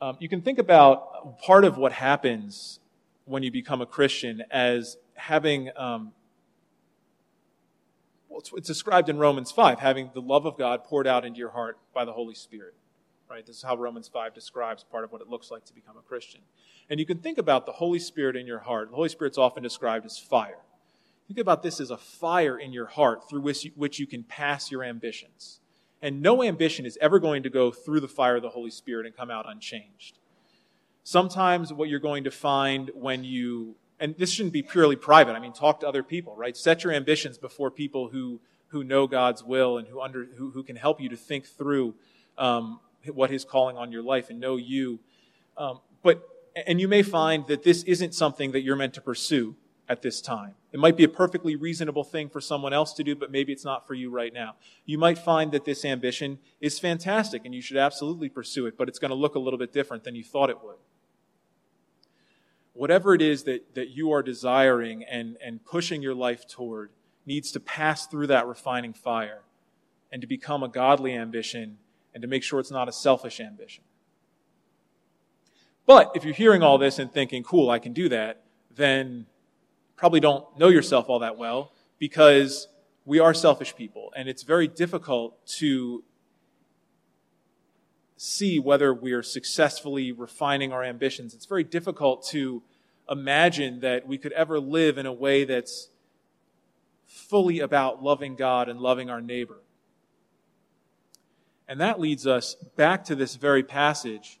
Um, 0.00 0.16
you 0.20 0.28
can 0.28 0.42
think 0.42 0.58
about 0.58 1.40
part 1.40 1.64
of 1.64 1.78
what 1.78 1.92
happens 1.92 2.80
when 3.26 3.42
you 3.42 3.50
become 3.50 3.82
a 3.82 3.86
Christian 3.86 4.42
as 4.50 4.96
having, 5.14 5.70
um, 5.76 6.12
well, 8.28 8.38
it's, 8.38 8.50
it's 8.54 8.68
described 8.68 9.08
in 9.08 9.18
Romans 9.18 9.50
5, 9.50 9.80
having 9.80 10.10
the 10.14 10.22
love 10.22 10.46
of 10.46 10.56
God 10.56 10.84
poured 10.84 11.06
out 11.06 11.24
into 11.24 11.38
your 11.38 11.50
heart 11.50 11.78
by 11.92 12.04
the 12.04 12.12
Holy 12.12 12.34
Spirit. 12.34 12.74
Right? 13.28 13.44
This 13.44 13.56
is 13.56 13.62
how 13.62 13.76
Romans 13.76 14.08
5 14.08 14.32
describes 14.32 14.84
part 14.84 15.02
of 15.02 15.10
what 15.10 15.20
it 15.20 15.28
looks 15.28 15.50
like 15.50 15.64
to 15.64 15.74
become 15.74 15.96
a 15.98 16.02
Christian. 16.02 16.40
And 16.88 17.00
you 17.00 17.06
can 17.06 17.18
think 17.18 17.38
about 17.38 17.66
the 17.66 17.72
Holy 17.72 17.98
Spirit 17.98 18.36
in 18.36 18.46
your 18.46 18.60
heart. 18.60 18.90
The 18.90 18.96
Holy 18.96 19.08
Spirit's 19.08 19.36
often 19.36 19.64
described 19.64 20.06
as 20.06 20.16
fire. 20.16 20.58
Think 21.26 21.40
about 21.40 21.64
this 21.64 21.80
as 21.80 21.90
a 21.90 21.96
fire 21.96 22.56
in 22.56 22.72
your 22.72 22.86
heart 22.86 23.28
through 23.28 23.40
which 23.40 23.64
you, 23.64 23.72
which 23.74 23.98
you 23.98 24.06
can 24.06 24.22
pass 24.22 24.70
your 24.70 24.84
ambitions. 24.84 25.58
And 26.00 26.22
no 26.22 26.42
ambition 26.44 26.86
is 26.86 26.96
ever 27.00 27.18
going 27.18 27.42
to 27.42 27.50
go 27.50 27.72
through 27.72 27.98
the 27.98 28.06
fire 28.06 28.36
of 28.36 28.42
the 28.42 28.50
Holy 28.50 28.70
Spirit 28.70 29.06
and 29.06 29.16
come 29.16 29.30
out 29.30 29.44
unchanged. 29.48 30.18
Sometimes 31.08 31.72
what 31.72 31.88
you're 31.88 32.00
going 32.00 32.24
to 32.24 32.32
find 32.32 32.90
when 32.92 33.22
you, 33.22 33.76
and 34.00 34.16
this 34.18 34.32
shouldn't 34.32 34.52
be 34.52 34.64
purely 34.64 34.96
private, 34.96 35.36
I 35.36 35.38
mean, 35.38 35.52
talk 35.52 35.78
to 35.78 35.88
other 35.88 36.02
people, 36.02 36.34
right? 36.34 36.56
Set 36.56 36.82
your 36.82 36.92
ambitions 36.92 37.38
before 37.38 37.70
people 37.70 38.08
who, 38.08 38.40
who 38.70 38.82
know 38.82 39.06
God's 39.06 39.44
will 39.44 39.78
and 39.78 39.86
who, 39.86 40.00
under, 40.00 40.24
who, 40.36 40.50
who 40.50 40.64
can 40.64 40.74
help 40.74 41.00
you 41.00 41.08
to 41.10 41.16
think 41.16 41.46
through 41.46 41.94
um, 42.36 42.80
what 43.14 43.30
His 43.30 43.44
calling 43.44 43.76
on 43.76 43.92
your 43.92 44.02
life 44.02 44.30
and 44.30 44.40
know 44.40 44.56
you. 44.56 44.98
Um, 45.56 45.78
but, 46.02 46.28
and 46.66 46.80
you 46.80 46.88
may 46.88 47.04
find 47.04 47.46
that 47.46 47.62
this 47.62 47.84
isn't 47.84 48.12
something 48.12 48.50
that 48.50 48.62
you're 48.62 48.74
meant 48.74 48.94
to 48.94 49.00
pursue 49.00 49.54
at 49.88 50.02
this 50.02 50.20
time. 50.20 50.54
It 50.72 50.80
might 50.80 50.96
be 50.96 51.04
a 51.04 51.08
perfectly 51.08 51.54
reasonable 51.54 52.02
thing 52.02 52.28
for 52.28 52.40
someone 52.40 52.72
else 52.72 52.92
to 52.94 53.04
do, 53.04 53.14
but 53.14 53.30
maybe 53.30 53.52
it's 53.52 53.64
not 53.64 53.86
for 53.86 53.94
you 53.94 54.10
right 54.10 54.34
now. 54.34 54.56
You 54.84 54.98
might 54.98 55.18
find 55.18 55.52
that 55.52 55.66
this 55.66 55.84
ambition 55.84 56.40
is 56.60 56.80
fantastic 56.80 57.42
and 57.44 57.54
you 57.54 57.62
should 57.62 57.76
absolutely 57.76 58.28
pursue 58.28 58.66
it, 58.66 58.76
but 58.76 58.88
it's 58.88 58.98
going 58.98 59.12
to 59.12 59.14
look 59.14 59.36
a 59.36 59.38
little 59.38 59.58
bit 59.60 59.72
different 59.72 60.02
than 60.02 60.16
you 60.16 60.24
thought 60.24 60.50
it 60.50 60.64
would. 60.64 60.74
Whatever 62.76 63.14
it 63.14 63.22
is 63.22 63.44
that, 63.44 63.74
that 63.74 63.88
you 63.88 64.12
are 64.12 64.22
desiring 64.22 65.02
and, 65.02 65.38
and 65.42 65.64
pushing 65.64 66.02
your 66.02 66.14
life 66.14 66.46
toward 66.46 66.90
needs 67.24 67.50
to 67.52 67.60
pass 67.60 68.06
through 68.06 68.26
that 68.26 68.46
refining 68.46 68.92
fire 68.92 69.40
and 70.12 70.20
to 70.20 70.26
become 70.26 70.62
a 70.62 70.68
godly 70.68 71.14
ambition 71.14 71.78
and 72.14 72.20
to 72.20 72.28
make 72.28 72.42
sure 72.42 72.60
it's 72.60 72.70
not 72.70 72.86
a 72.86 72.92
selfish 72.92 73.40
ambition. 73.40 73.82
But 75.86 76.12
if 76.14 76.24
you're 76.24 76.34
hearing 76.34 76.62
all 76.62 76.76
this 76.76 76.98
and 76.98 77.10
thinking, 77.10 77.42
cool, 77.42 77.70
I 77.70 77.78
can 77.78 77.94
do 77.94 78.10
that, 78.10 78.42
then 78.74 79.24
probably 79.96 80.20
don't 80.20 80.44
know 80.58 80.68
yourself 80.68 81.08
all 81.08 81.20
that 81.20 81.38
well 81.38 81.72
because 81.98 82.68
we 83.06 83.20
are 83.20 83.32
selfish 83.32 83.74
people 83.74 84.12
and 84.14 84.28
it's 84.28 84.42
very 84.42 84.68
difficult 84.68 85.46
to 85.46 86.04
see 88.16 88.58
whether 88.58 88.94
we 88.94 89.12
are 89.12 89.22
successfully 89.22 90.12
refining 90.12 90.72
our 90.72 90.82
ambitions. 90.82 91.34
It's 91.34 91.46
very 91.46 91.64
difficult 91.64 92.26
to 92.28 92.62
imagine 93.10 93.80
that 93.80 94.06
we 94.06 94.18
could 94.18 94.32
ever 94.32 94.58
live 94.58 94.98
in 94.98 95.06
a 95.06 95.12
way 95.12 95.44
that's 95.44 95.90
fully 97.06 97.60
about 97.60 98.02
loving 98.02 98.36
God 98.36 98.68
and 98.68 98.80
loving 98.80 99.10
our 99.10 99.20
neighbor. 99.20 99.58
And 101.68 101.80
that 101.80 102.00
leads 102.00 102.26
us 102.26 102.54
back 102.76 103.04
to 103.04 103.14
this 103.14 103.36
very 103.36 103.62
passage 103.62 104.38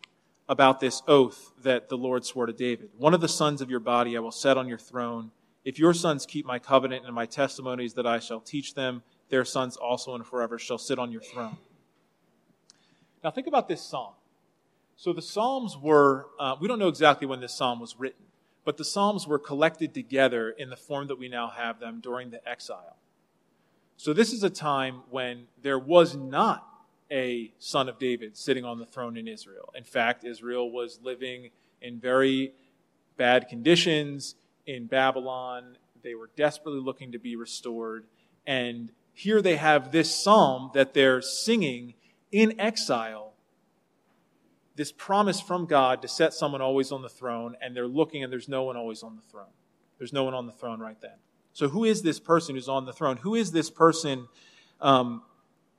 about 0.48 0.80
this 0.80 1.02
oath 1.08 1.52
that 1.62 1.88
the 1.88 1.96
Lord 1.96 2.24
swore 2.24 2.46
to 2.46 2.52
David. 2.52 2.90
One 2.96 3.14
of 3.14 3.20
the 3.20 3.28
sons 3.28 3.60
of 3.60 3.68
your 3.68 3.80
body 3.80 4.16
I 4.16 4.20
will 4.20 4.30
set 4.30 4.56
on 4.56 4.68
your 4.68 4.78
throne 4.78 5.32
if 5.66 5.80
your 5.80 5.92
sons 5.92 6.26
keep 6.26 6.46
my 6.46 6.60
covenant 6.60 7.06
and 7.06 7.12
my 7.12 7.26
testimonies 7.26 7.94
that 7.94 8.06
I 8.06 8.20
shall 8.20 8.38
teach 8.38 8.74
them, 8.74 9.02
their 9.30 9.44
sons 9.44 9.76
also 9.76 10.14
and 10.14 10.24
forever 10.24 10.60
shall 10.60 10.78
sit 10.78 10.96
on 10.96 11.10
your 11.10 11.22
throne. 11.22 11.56
Now, 13.26 13.32
think 13.32 13.48
about 13.48 13.66
this 13.66 13.82
psalm. 13.82 14.12
So, 14.94 15.12
the 15.12 15.20
Psalms 15.20 15.76
were, 15.76 16.28
uh, 16.38 16.54
we 16.60 16.68
don't 16.68 16.78
know 16.78 16.86
exactly 16.86 17.26
when 17.26 17.40
this 17.40 17.52
psalm 17.52 17.80
was 17.80 17.98
written, 17.98 18.26
but 18.64 18.76
the 18.76 18.84
Psalms 18.84 19.26
were 19.26 19.40
collected 19.40 19.92
together 19.92 20.48
in 20.50 20.70
the 20.70 20.76
form 20.76 21.08
that 21.08 21.18
we 21.18 21.28
now 21.28 21.48
have 21.48 21.80
them 21.80 21.98
during 22.00 22.30
the 22.30 22.48
exile. 22.48 22.94
So, 23.96 24.12
this 24.12 24.32
is 24.32 24.44
a 24.44 24.48
time 24.48 25.02
when 25.10 25.48
there 25.60 25.76
was 25.76 26.14
not 26.14 26.68
a 27.10 27.52
son 27.58 27.88
of 27.88 27.98
David 27.98 28.36
sitting 28.36 28.64
on 28.64 28.78
the 28.78 28.86
throne 28.86 29.16
in 29.16 29.26
Israel. 29.26 29.72
In 29.74 29.82
fact, 29.82 30.22
Israel 30.22 30.70
was 30.70 31.00
living 31.02 31.50
in 31.82 31.98
very 31.98 32.52
bad 33.16 33.48
conditions 33.48 34.36
in 34.68 34.86
Babylon. 34.86 35.78
They 36.00 36.14
were 36.14 36.30
desperately 36.36 36.80
looking 36.80 37.10
to 37.10 37.18
be 37.18 37.34
restored. 37.34 38.06
And 38.46 38.92
here 39.14 39.42
they 39.42 39.56
have 39.56 39.90
this 39.90 40.14
psalm 40.14 40.70
that 40.74 40.94
they're 40.94 41.22
singing 41.22 41.94
in 42.32 42.60
exile. 42.60 43.34
This 44.74 44.92
promise 44.92 45.40
from 45.40 45.66
God 45.66 46.02
to 46.02 46.08
set 46.08 46.34
someone 46.34 46.60
always 46.60 46.92
on 46.92 47.02
the 47.02 47.08
throne, 47.08 47.56
and 47.62 47.74
they're 47.74 47.86
looking 47.86 48.22
and 48.22 48.32
there's 48.32 48.48
no 48.48 48.62
one 48.64 48.76
always 48.76 49.02
on 49.02 49.16
the 49.16 49.22
throne. 49.22 49.52
There's 49.98 50.12
no 50.12 50.24
one 50.24 50.34
on 50.34 50.46
the 50.46 50.52
throne 50.52 50.80
right 50.80 51.00
then. 51.00 51.18
So, 51.52 51.68
who 51.68 51.84
is 51.84 52.02
this 52.02 52.20
person 52.20 52.54
who's 52.54 52.68
on 52.68 52.84
the 52.84 52.92
throne? 52.92 53.16
Who 53.18 53.34
is 53.34 53.52
this 53.52 53.70
person, 53.70 54.28
um, 54.80 55.22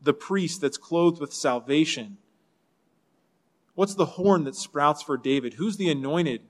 the 0.02 0.14
priest 0.14 0.62
that's 0.62 0.78
clothed 0.78 1.22
with 1.22 1.32
salvation? 1.32 2.18
What's 3.76 3.94
the 3.94 4.06
horn 4.06 4.46
that 4.46 4.56
sprouts 4.56 5.04
for 5.04 5.18
David? 5.18 5.54
Who's 5.54 5.78
the 5.78 5.92
anointed 5.92 6.42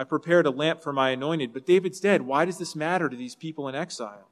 I 0.00 0.04
prepared 0.04 0.46
a 0.46 0.50
lamp 0.50 0.82
for 0.82 0.94
my 0.94 1.10
anointed, 1.10 1.52
but 1.52 1.66
David's 1.66 2.00
dead. 2.00 2.22
Why 2.22 2.46
does 2.46 2.56
this 2.56 2.74
matter 2.74 3.10
to 3.10 3.16
these 3.16 3.34
people 3.34 3.68
in 3.68 3.74
exile? 3.74 4.30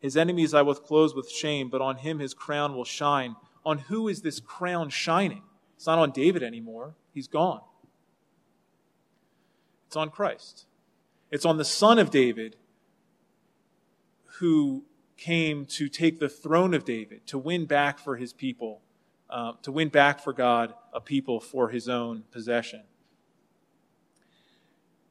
His 0.00 0.16
enemies 0.16 0.52
I 0.52 0.62
will 0.62 0.74
clothe 0.74 1.14
with 1.14 1.30
shame, 1.30 1.68
but 1.68 1.80
on 1.80 1.98
him 1.98 2.18
his 2.18 2.34
crown 2.34 2.74
will 2.74 2.84
shine. 2.84 3.36
On 3.64 3.78
who 3.78 4.08
is 4.08 4.22
this 4.22 4.40
crown 4.40 4.90
shining? 4.90 5.42
It's 5.76 5.86
not 5.86 5.98
on 5.98 6.10
David 6.10 6.42
anymore. 6.42 6.94
He's 7.12 7.28
gone. 7.28 7.60
It's 9.86 9.96
on 9.96 10.10
Christ. 10.10 10.66
It's 11.30 11.44
on 11.44 11.56
the 11.56 11.64
Son 11.64 11.98
of 11.98 12.10
David 12.10 12.56
who 14.38 14.84
came 15.16 15.66
to 15.66 15.88
take 15.88 16.18
the 16.18 16.28
throne 16.28 16.72
of 16.72 16.84
David, 16.84 17.26
to 17.26 17.38
win 17.38 17.66
back 17.66 17.98
for 17.98 18.16
his 18.16 18.32
people, 18.32 18.80
uh, 19.28 19.52
to 19.62 19.70
win 19.70 19.88
back 19.88 20.20
for 20.20 20.32
God 20.32 20.72
a 20.92 21.00
people 21.00 21.40
for 21.40 21.68
his 21.68 21.88
own 21.88 22.24
possession. 22.30 22.82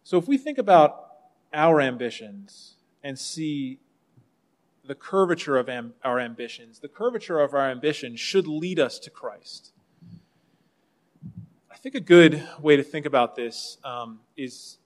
So 0.03 0.17
if 0.17 0.27
we 0.27 0.38
think 0.38 0.57
about 0.57 1.09
our 1.53 1.79
ambitions 1.79 2.75
and 3.03 3.19
see 3.19 3.79
the 4.89 4.95
curvature 4.95 5.56
of 5.56 5.69
am- 5.69 5.93
our 6.04 6.19
ambitions, 6.19 6.80
the 6.80 6.88
curvature 6.88 7.39
of 7.39 7.54
our 7.54 7.69
ambition 7.69 8.15
should 8.15 8.47
lead 8.47 8.80
us 8.80 8.97
to 8.97 9.12
Christ. 9.12 9.71
I 11.71 11.78
think 11.78 11.93
a 11.93 11.99
good 11.99 12.43
way 12.60 12.75
to 12.75 12.82
think 12.82 13.06
about 13.06 13.36
this 13.36 13.78
um, 13.84 14.19
is 14.36 14.80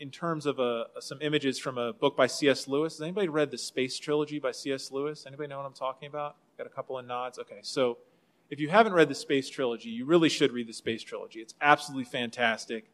in 0.00 0.10
terms 0.10 0.44
of 0.44 0.58
a, 0.58 0.86
some 0.98 1.22
images 1.22 1.56
from 1.56 1.78
a 1.78 1.92
book 1.92 2.16
by 2.16 2.26
C.S. 2.26 2.66
Lewis. 2.66 2.94
Has 2.94 3.02
anybody 3.02 3.28
read 3.28 3.52
the 3.52 3.58
Space 3.58 3.96
Trilogy 3.96 4.40
by 4.40 4.50
C.S. 4.50 4.90
Lewis? 4.90 5.24
Anybody 5.24 5.50
know 5.50 5.58
what 5.58 5.66
I'm 5.66 5.72
talking 5.72 6.08
about? 6.08 6.34
Got 6.58 6.66
a 6.66 6.70
couple 6.70 6.98
of 6.98 7.06
nods. 7.06 7.38
Okay, 7.38 7.60
so 7.62 7.98
if 8.50 8.58
you 8.58 8.68
haven't 8.70 8.92
read 8.92 9.08
the 9.08 9.14
Space 9.14 9.48
Trilogy, 9.48 9.90
you 9.90 10.04
really 10.04 10.28
should 10.28 10.50
read 10.50 10.66
the 10.66 10.74
Space 10.74 11.04
Trilogy. 11.04 11.38
It's 11.38 11.54
absolutely 11.60 12.06
fantastic 12.06 12.86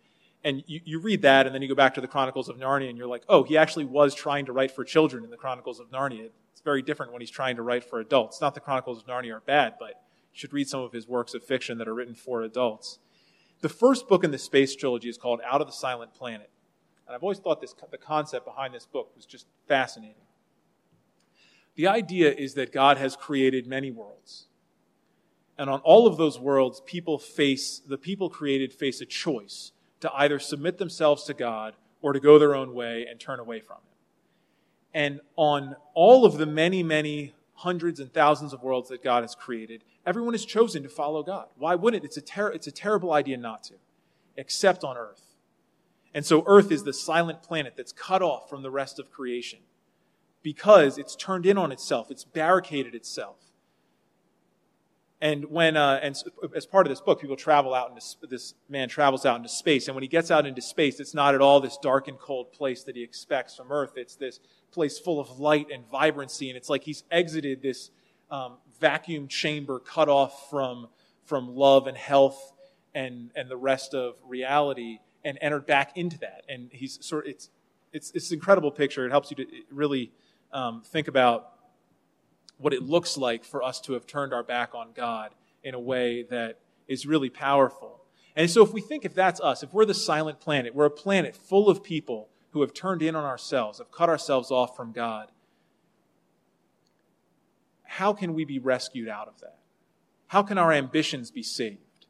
and 0.45 0.63
you, 0.67 0.81
you 0.85 0.99
read 0.99 1.23
that, 1.23 1.47
and 1.47 1.55
then 1.55 1.63
you 1.63 1.69
go 1.69 1.75
back 1.75 1.95
to 1.95 2.01
the 2.01 2.09
Chronicles 2.09 2.49
of 2.49 2.57
Narnia, 2.57 2.89
and 2.89 2.99
you're 2.99 3.07
like, 3.07 3.25
oh, 3.29 3.45
he 3.45 3.57
actually 3.57 3.85
was 3.85 4.15
trying 4.15 4.47
to 4.47 4.53
write 4.53 4.73
for 4.73 4.85
children 4.85 5.25
in 5.25 5.31
the 5.31 5.37
Chronicles 5.37 5.79
of 5.79 5.91
Narnia. 5.91 6.31
It's 6.53 6.61
very 6.63 6.83
different 6.83 7.13
when 7.13 7.21
he's 7.21 7.31
trying 7.31 7.57
to 7.57 7.63
write 7.63 7.85
for 7.85 8.01
adults. 8.01 8.41
Not 8.41 8.55
the 8.55 8.61
Chronicles 8.61 8.99
of 8.99 9.07
Narnia 9.07 9.35
are 9.37 9.41
bad, 9.41 9.75
but 9.79 9.91
you 10.33 10.39
should 10.39 10.53
read 10.53 10.69
some 10.69 10.81
of 10.81 10.93
his 10.93 11.07
works 11.07 11.35
of 11.35 11.45
fiction 11.45 11.79
that 11.79 11.89
are 11.89 11.95
written 11.95 12.15
for 12.15 12.43
adults. 12.43 12.99
The 13.61 13.69
first 13.69 14.09
book 14.09 14.25
in 14.25 14.33
the 14.33 14.39
space 14.39 14.75
trilogy 14.75 15.09
is 15.09 15.17
called 15.17 15.41
Out 15.47 15.61
of 15.61 15.69
the 15.69 15.73
Silent 15.73 16.13
Planet. 16.15 16.51
And 17.07 17.15
I've 17.15 17.23
always 17.23 17.39
thought 17.39 17.61
this, 17.61 17.75
the 17.91 17.99
concept 17.99 18.45
behind 18.45 18.75
this 18.75 18.87
book 18.87 19.13
was 19.15 19.27
just 19.27 19.47
fascinating. 19.69 20.17
The 21.77 21.87
idea 21.87 22.33
is 22.33 22.55
that 22.55 22.73
God 22.73 22.99
has 22.99 23.17
created 23.17 23.67
many 23.67 23.91
worlds. 23.91 24.47
And 25.57 25.71
on 25.71 25.81
all 25.81 26.07
of 26.07 26.17
those 26.17 26.41
worlds, 26.41 26.83
people 26.85 27.19
face, 27.19 27.81
the 27.87 27.99
people 27.99 28.29
created 28.29 28.73
face 28.73 29.01
a 29.01 29.07
choice 29.07 29.73
to 30.03 30.13
either 30.15 30.39
submit 30.39 30.79
themselves 30.79 31.25
to 31.25 31.35
God 31.35 31.75
or 32.01 32.13
to 32.13 32.21
go 32.21 32.39
their 32.39 32.55
own 32.55 32.75
way 32.75 33.07
and 33.09 33.19
turn 33.19 33.41
away 33.41 33.61
from 33.61 33.77
Him. 33.77 33.83
And 34.95 35.21
on 35.37 35.77
all 35.95 36.25
of 36.25 36.37
the 36.37 36.47
many, 36.47 36.83
many 36.83 37.35
hundreds 37.55 37.99
and 37.99 38.13
thousands 38.13 38.53
of 38.53 38.63
worlds 38.63 38.89
that 38.91 39.03
God 39.03 39.23
has 39.23 39.35
created, 39.35 39.85
everyone 40.05 40.35
has 40.35 40.45
chosen 40.45 40.83
to 40.83 40.89
follow 40.89 41.23
God. 41.23 41.47
Why 41.57 41.75
wouldn't 41.75 42.05
it? 42.05 42.07
It's 42.07 42.17
a, 42.17 42.21
ter- 42.21 42.51
it's 42.51 42.67
a 42.67 42.73
terrible 42.73 43.13
idea 43.13 43.37
not 43.37 43.63
to, 43.65 43.75
except 44.37 44.85
on 44.85 44.97
earth. 44.97 45.33
And 46.15 46.27
so 46.27 46.45
Earth 46.47 46.71
is 46.71 46.85
the 46.85 46.93
silent 46.93 47.43
planet 47.43 47.75
that's 47.77 47.93
cut 47.93 48.21
off 48.21 48.51
from 48.51 48.63
the 48.63 48.71
rest 48.71 48.99
of 48.99 49.11
creation 49.11 49.61
because 50.43 50.99
it's 50.99 51.17
turned 51.17 51.47
in 51.47 51.57
on 51.57 51.73
itself, 51.73 52.11
it's 52.11 52.25
barricaded 52.25 52.95
itself. 52.95 53.37
And 55.23 55.45
when, 55.53 55.77
uh, 55.77 56.01
and 56.03 56.21
as 56.53 56.67
part 56.67 56.85
of 56.85 56.91
this 56.91 57.01
book, 57.01 57.21
people 57.21 57.37
travel 57.37 57.75
out 57.75 57.91
into, 57.91 58.27
this 58.29 58.55
man 58.69 58.89
travels 58.89 59.25
out 59.25 59.37
into 59.37 59.49
space. 59.49 59.87
And 59.87 59.95
when 59.95 60.03
he 60.03 60.09
gets 60.09 60.33
out 60.33 60.47
into 60.47 60.61
space, 60.61 60.99
it's 60.99 61.15
not 61.15 61.37
at 61.37 61.41
all 61.41 61.61
this 61.61 61.79
dark 61.81 62.09
and 62.09 62.19
cold 62.19 62.53
place 62.53 62.83
that 62.83 62.97
he 62.97 63.05
expects 63.05 63.55
from 63.55 63.71
Earth. 63.71 63.93
It's 63.95 64.17
this 64.17 64.41
place 64.73 64.99
full 64.99 65.21
of 65.21 65.39
light 65.39 65.69
and 65.73 65.89
vibrancy. 65.89 66.51
And 66.51 66.57
it's 66.57 66.69
like 66.69 66.83
he's 66.83 67.05
exited 67.13 67.63
this 67.63 67.93
um, 68.33 68.55
vacuum 68.81 69.29
chamber 69.29 69.79
cut 69.79 70.09
off 70.09 70.51
from, 70.51 70.89
from 71.25 71.55
love 71.55 71.87
and 71.87 71.97
health 71.97 72.53
and, 72.93 73.31
and 73.37 73.49
the 73.49 73.57
rest 73.57 73.95
of 73.95 74.17
reality 74.27 74.99
and 75.25 75.39
entered 75.41 75.67
back 75.67 75.97
into 75.97 76.19
that. 76.19 76.43
And 76.49 76.69
he's 76.73 76.99
sort 77.01 77.27
of, 77.27 77.31
it's, 77.31 77.49
it's, 77.93 78.11
it's 78.11 78.33
an 78.33 78.39
incredible 78.39 78.73
picture. 78.73 79.07
It 79.07 79.11
helps 79.11 79.31
you 79.31 79.37
to 79.37 79.47
really 79.71 80.11
um, 80.53 80.83
think 80.85 81.07
about 81.07 81.52
what 82.63 82.73
it 82.73 82.83
looks 82.83 83.17
like 83.17 83.45
for 83.45 83.63
us 83.63 83.81
to 83.83 83.93
have 83.95 84.07
turned 84.07 84.33
our 84.33 84.43
back 84.43 84.75
on 84.75 84.93
God 84.95 85.35
in 85.65 85.75
a 85.75 85.81
way 85.81 86.23
that 86.25 86.59
is 86.89 87.07
really 87.07 87.31
powerful. 87.31 88.01
And 88.35 88.49
so, 88.49 88.63
if 88.63 88.73
we 88.73 88.81
think 88.81 89.05
if 89.05 89.15
that's 89.15 89.41
us, 89.41 89.63
if 89.63 89.75
we're 89.75 89.85
the 89.85 89.95
silent 89.95 90.41
planet, 90.41 90.75
we're 90.75 90.87
a 90.87 90.91
planet 90.91 91.37
full 91.37 91.69
of 91.69 91.83
people 91.83 92.29
who 92.53 92.61
have 92.61 92.73
turned 92.73 93.03
in 93.03 93.17
on 93.17 93.25
ourselves, 93.25 93.79
have 93.79 93.91
cut 93.91 94.09
ourselves 94.09 94.51
off 94.51 94.77
from 94.77 94.93
God, 94.93 95.31
how 97.85 98.13
can 98.13 98.33
we 98.33 98.45
be 98.45 98.59
rescued 98.59 99.09
out 99.09 99.29
of 99.29 99.41
that? 99.41 99.59
How 100.29 100.43
can 100.43 100.57
our 100.57 100.73
ambitions 100.73 101.31
be 101.31 101.43
saved? 101.43 102.07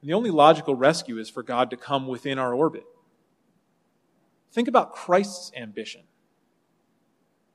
And 0.00 0.08
the 0.08 0.14
only 0.14 0.30
logical 0.30 0.74
rescue 0.74 1.18
is 1.18 1.28
for 1.28 1.42
God 1.42 1.70
to 1.70 1.76
come 1.76 2.06
within 2.06 2.38
our 2.38 2.54
orbit. 2.54 2.84
Think 4.52 4.68
about 4.68 4.92
Christ's 4.92 5.50
ambition. 5.56 6.02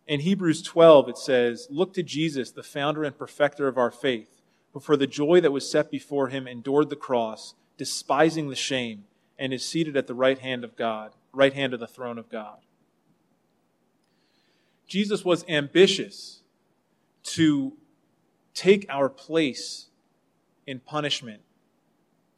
In 0.09 0.21
Hebrews 0.21 0.63
12, 0.63 1.09
it 1.09 1.17
says, 1.19 1.67
Look 1.69 1.93
to 1.93 2.01
Jesus, 2.01 2.49
the 2.49 2.63
founder 2.63 3.03
and 3.03 3.15
perfecter 3.15 3.67
of 3.67 3.77
our 3.77 3.91
faith, 3.91 4.41
who 4.73 4.79
for 4.79 4.97
the 4.97 5.05
joy 5.05 5.39
that 5.39 5.51
was 5.51 5.69
set 5.69 5.91
before 5.91 6.29
him 6.29 6.47
endured 6.47 6.89
the 6.89 6.95
cross, 6.95 7.53
despising 7.77 8.49
the 8.49 8.55
shame, 8.55 9.03
and 9.37 9.53
is 9.53 9.63
seated 9.63 9.95
at 9.95 10.07
the 10.07 10.15
right 10.15 10.39
hand 10.39 10.63
of 10.63 10.75
God, 10.75 11.11
right 11.31 11.53
hand 11.53 11.75
of 11.75 11.79
the 11.79 11.85
throne 11.85 12.17
of 12.17 12.27
God. 12.27 12.57
Jesus 14.87 15.23
was 15.23 15.45
ambitious 15.47 16.41
to 17.21 17.73
take 18.55 18.87
our 18.89 19.09
place 19.09 19.89
in 20.65 20.79
punishment 20.79 21.43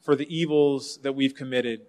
for 0.01 0.13
the 0.13 0.27
evils 0.27 0.99
that 1.03 1.13
we've 1.13 1.33
committed 1.33 1.83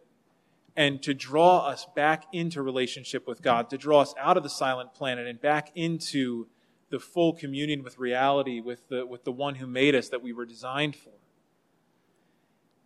and 0.76 1.02
to 1.02 1.12
draw 1.14 1.66
us 1.66 1.86
back 1.94 2.24
into 2.32 2.62
relationship 2.62 3.26
with 3.26 3.42
God, 3.42 3.68
to 3.70 3.78
draw 3.78 4.00
us 4.00 4.14
out 4.18 4.36
of 4.36 4.42
the 4.42 4.48
silent 4.48 4.94
planet 4.94 5.26
and 5.26 5.40
back 5.40 5.70
into 5.74 6.46
the 6.90 6.98
full 6.98 7.32
communion 7.32 7.82
with 7.82 7.98
reality, 7.98 8.60
with 8.60 8.88
the, 8.88 9.06
with 9.06 9.24
the 9.24 9.32
one 9.32 9.56
who 9.56 9.66
made 9.66 9.94
us 9.94 10.08
that 10.08 10.22
we 10.22 10.32
were 10.32 10.46
designed 10.46 10.96
for. 10.96 11.12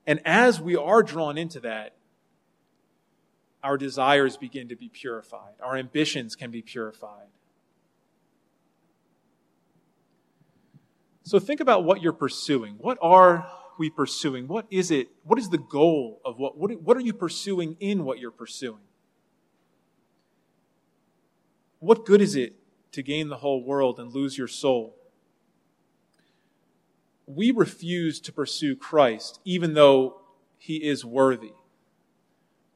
And 0.06 0.20
as 0.24 0.60
we 0.60 0.76
are 0.76 1.02
drawn 1.02 1.36
into 1.36 1.60
that, 1.60 1.96
our 3.62 3.76
desires 3.76 4.36
begin 4.36 4.68
to 4.68 4.76
be 4.76 4.88
purified, 4.88 5.54
our 5.60 5.76
ambitions 5.76 6.36
can 6.36 6.50
be 6.50 6.62
purified. 6.62 7.26
So 11.24 11.40
think 11.40 11.58
about 11.58 11.82
what 11.82 12.00
you're 12.00 12.12
pursuing. 12.12 12.76
What 12.78 12.98
are 13.02 13.50
we 13.78 13.90
pursuing? 13.90 14.48
What 14.48 14.66
is 14.70 14.90
it? 14.90 15.08
What 15.24 15.38
is 15.38 15.50
the 15.50 15.58
goal 15.58 16.20
of 16.24 16.38
what, 16.38 16.56
what, 16.56 16.96
are 16.96 17.00
you 17.00 17.12
pursuing 17.12 17.76
in 17.80 18.04
what 18.04 18.18
you're 18.18 18.30
pursuing? 18.30 18.82
What 21.78 22.06
good 22.06 22.20
is 22.20 22.34
it 22.36 22.54
to 22.92 23.02
gain 23.02 23.28
the 23.28 23.36
whole 23.36 23.62
world 23.62 23.98
and 23.98 24.12
lose 24.12 24.38
your 24.38 24.48
soul? 24.48 24.96
We 27.26 27.50
refuse 27.50 28.20
to 28.20 28.32
pursue 28.32 28.76
Christ 28.76 29.40
even 29.44 29.74
though 29.74 30.20
he 30.58 30.76
is 30.76 31.04
worthy. 31.04 31.52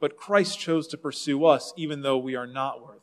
But 0.00 0.16
Christ 0.16 0.58
chose 0.58 0.86
to 0.88 0.98
pursue 0.98 1.44
us 1.44 1.72
even 1.76 2.02
though 2.02 2.18
we 2.18 2.34
are 2.34 2.46
not 2.46 2.82
worthy. 2.82 3.00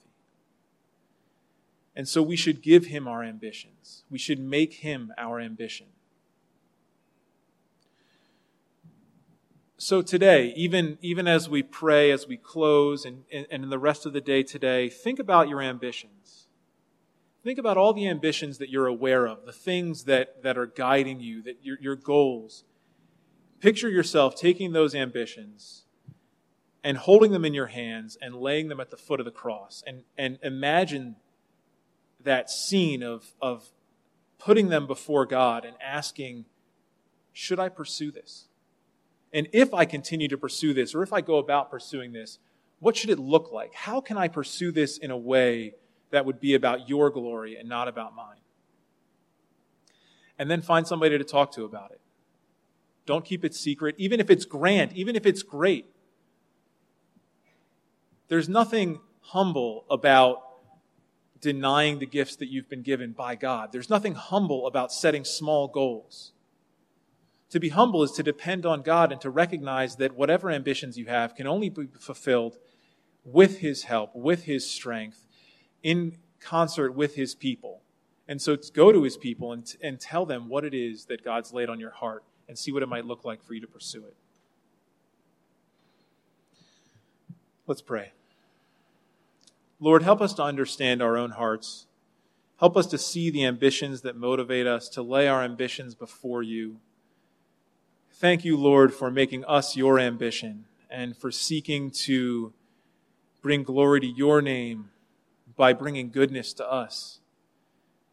And 1.96 2.08
so 2.08 2.22
we 2.22 2.36
should 2.36 2.62
give 2.62 2.86
him 2.86 3.08
our 3.08 3.24
ambitions. 3.24 4.04
We 4.10 4.20
should 4.20 4.40
make 4.40 4.76
him 4.76 5.12
our 5.18 5.40
ambition. 5.40 5.88
So 9.78 10.02
today, 10.02 10.54
even, 10.56 10.98
even 11.02 11.28
as 11.28 11.48
we 11.48 11.62
pray, 11.62 12.10
as 12.10 12.28
we 12.28 12.36
close, 12.36 13.06
and, 13.06 13.24
and, 13.32 13.46
and 13.52 13.64
in 13.64 13.70
the 13.70 13.78
rest 13.78 14.08
of 14.08 14.14
the 14.14 14.22
day 14.22 14.42
today, 14.42 14.90
think 14.90 15.20
about 15.20 15.50
your 15.50 15.62
ambitions. 15.62 16.48
Think 17.44 17.60
about 17.60 17.78
all 17.78 17.94
the 17.94 18.08
ambitions 18.08 18.58
that 18.58 18.70
you're 18.70 18.88
aware 18.88 19.28
of, 19.28 19.46
the 19.46 19.54
things 19.54 20.06
that, 20.06 20.42
that 20.42 20.58
are 20.58 20.66
guiding 20.66 21.20
you, 21.20 21.44
that 21.44 21.60
your, 21.62 21.78
your 21.80 21.96
goals. 21.96 22.64
Picture 23.60 23.88
yourself 23.88 24.36
taking 24.36 24.74
those 24.74 24.96
ambitions 24.96 25.84
and 26.84 26.98
holding 26.98 27.32
them 27.32 27.46
in 27.46 27.54
your 27.54 27.68
hands 27.68 28.18
and 28.20 28.36
laying 28.36 28.70
them 28.70 28.80
at 28.80 28.90
the 28.90 28.98
foot 28.98 29.20
of 29.20 29.26
the 29.26 29.32
cross. 29.32 29.84
And, 29.86 30.04
and 30.18 30.40
imagine 30.42 31.18
that 32.24 32.50
scene 32.50 33.04
of, 33.04 33.36
of 33.40 33.70
putting 34.40 34.70
them 34.70 34.88
before 34.88 35.28
God 35.28 35.66
and 35.66 35.76
asking, 35.82 36.46
Should 37.32 37.60
I 37.60 37.70
pursue 37.70 38.10
this? 38.10 38.47
And 39.38 39.48
if 39.54 39.72
I 39.72 39.86
continue 39.86 40.28
to 40.30 40.38
pursue 40.38 40.74
this, 40.74 40.96
or 40.96 41.04
if 41.04 41.14
I 41.14 41.22
go 41.22 41.38
about 41.38 41.70
pursuing 41.70 42.12
this, 42.12 42.40
what 42.80 42.98
should 42.98 43.12
it 43.12 43.20
look 43.20 43.52
like? 43.52 43.72
How 43.76 44.02
can 44.02 44.18
I 44.18 44.30
pursue 44.30 44.72
this 44.72 44.98
in 44.98 45.12
a 45.12 45.18
way 45.18 45.76
that 46.10 46.26
would 46.26 46.40
be 46.40 46.56
about 46.56 46.90
your 46.90 47.12
glory 47.12 47.56
and 47.56 47.70
not 47.70 47.88
about 47.88 48.16
mine? 48.16 48.40
And 50.40 50.50
then 50.50 50.64
find 50.64 50.88
somebody 50.88 51.20
to 51.20 51.24
talk 51.24 51.52
to 51.52 51.66
about 51.66 51.92
it. 51.92 52.02
Don't 53.06 53.24
keep 53.24 53.46
it 53.46 53.54
secret, 53.54 53.94
even 54.00 54.20
if 54.20 54.32
it's 54.32 54.44
grand, 54.44 54.92
even 54.94 55.16
if 55.16 55.28
it's 55.28 55.44
great. 55.44 55.86
There's 58.30 58.50
nothing 58.50 59.02
humble 59.22 59.86
about 59.88 60.42
denying 61.40 62.00
the 62.00 62.08
gifts 62.08 62.38
that 62.38 62.48
you've 62.48 62.70
been 62.70 62.82
given 62.82 63.12
by 63.12 63.36
God. 63.36 63.72
There's 63.72 63.88
nothing 63.88 64.16
humble 64.16 64.66
about 64.66 64.92
setting 64.92 65.24
small 65.24 65.68
goals. 65.68 66.32
To 67.52 67.60
be 67.60 67.70
humble 67.70 68.04
is 68.04 68.12
to 68.14 68.24
depend 68.24 68.66
on 68.66 68.82
God 68.82 69.12
and 69.12 69.22
to 69.22 69.30
recognize 69.30 69.96
that 69.98 70.16
whatever 70.16 70.52
ambitions 70.52 70.98
you 70.98 71.06
have 71.06 71.34
can 71.34 71.48
only 71.48 71.70
be 71.70 71.88
fulfilled 72.00 72.58
with 73.24 73.60
His 73.60 73.84
help, 73.84 74.16
with 74.16 74.44
His 74.44 74.70
strength, 74.70 75.26
in 75.82 76.18
concert 76.42 76.94
with 76.94 77.16
His 77.16 77.36
people. 77.36 77.82
And 78.28 78.42
so 78.42 78.58
go 78.74 78.92
to 78.92 79.04
His 79.04 79.16
people 79.16 79.54
and, 79.54 79.74
and 79.82 80.00
tell 80.00 80.26
them 80.26 80.50
what 80.50 80.66
it 80.66 80.74
is 80.74 81.06
that 81.06 81.24
God's 81.24 81.54
laid 81.54 81.70
on 81.70 81.80
your 81.80 81.92
heart 81.92 82.24
and 82.50 82.58
see 82.58 82.72
what 82.72 82.84
it 82.84 82.90
might 82.90 83.06
look 83.06 83.24
like 83.24 83.44
for 83.44 83.54
you 83.54 83.62
to 83.62 83.68
pursue 83.68 84.06
it. 84.06 84.16
Let's 87.66 87.82
pray. 87.82 88.12
Lord, 89.80 90.04
help 90.04 90.22
us 90.22 90.34
to 90.36 90.44
understand 90.44 91.02
our 91.02 91.18
own 91.18 91.32
hearts. 91.32 91.86
Help 92.60 92.76
us 92.76 92.88
to 92.88 92.98
see 92.98 93.30
the 93.30 93.46
ambitions 93.46 94.02
that 94.02 94.16
motivate 94.16 94.66
us, 94.66 94.90
to 94.90 95.02
lay 95.02 95.28
our 95.28 95.44
ambitions 95.44 95.94
before 95.94 96.42
you 96.42 96.78
Thank 98.20 98.44
you, 98.44 98.58
Lord, 98.58 98.96
for 98.96 99.12
making 99.12 99.46
us 99.46 99.78
your 99.78 100.00
ambition 100.00 100.66
and 100.90 101.16
for 101.16 101.30
seeking 101.30 101.92
to 101.92 102.52
bring 103.44 103.62
glory 103.62 104.00
to 104.00 104.08
your 104.08 104.42
name 104.42 104.90
by 105.56 105.74
bringing 105.74 106.10
goodness 106.10 106.52
to 106.54 106.68
us. 106.68 107.20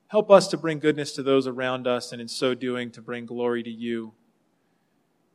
Help 0.08 0.30
us 0.30 0.46
to 0.48 0.58
bring 0.58 0.78
goodness 0.78 1.12
to 1.12 1.22
those 1.22 1.46
around 1.46 1.86
us, 1.86 2.12
and 2.12 2.20
in 2.20 2.28
so 2.28 2.52
doing, 2.54 2.90
to 2.90 3.00
bring 3.00 3.24
glory 3.24 3.62
to 3.62 3.70
you. 3.70 4.12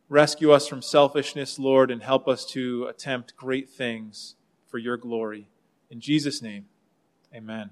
Rescue 0.08 0.52
us 0.52 0.68
from 0.68 0.84
selfishness, 0.84 1.58
Lord, 1.58 1.90
and 1.90 2.04
help 2.04 2.28
us 2.28 2.46
to 2.52 2.86
attempt 2.86 3.36
great 3.36 3.70
things 3.70 4.36
for 4.68 4.78
your 4.78 4.98
glory. 4.98 5.48
In 5.90 6.00
Jesus' 6.00 6.44
name, 6.44 6.66
amen. 7.34 7.72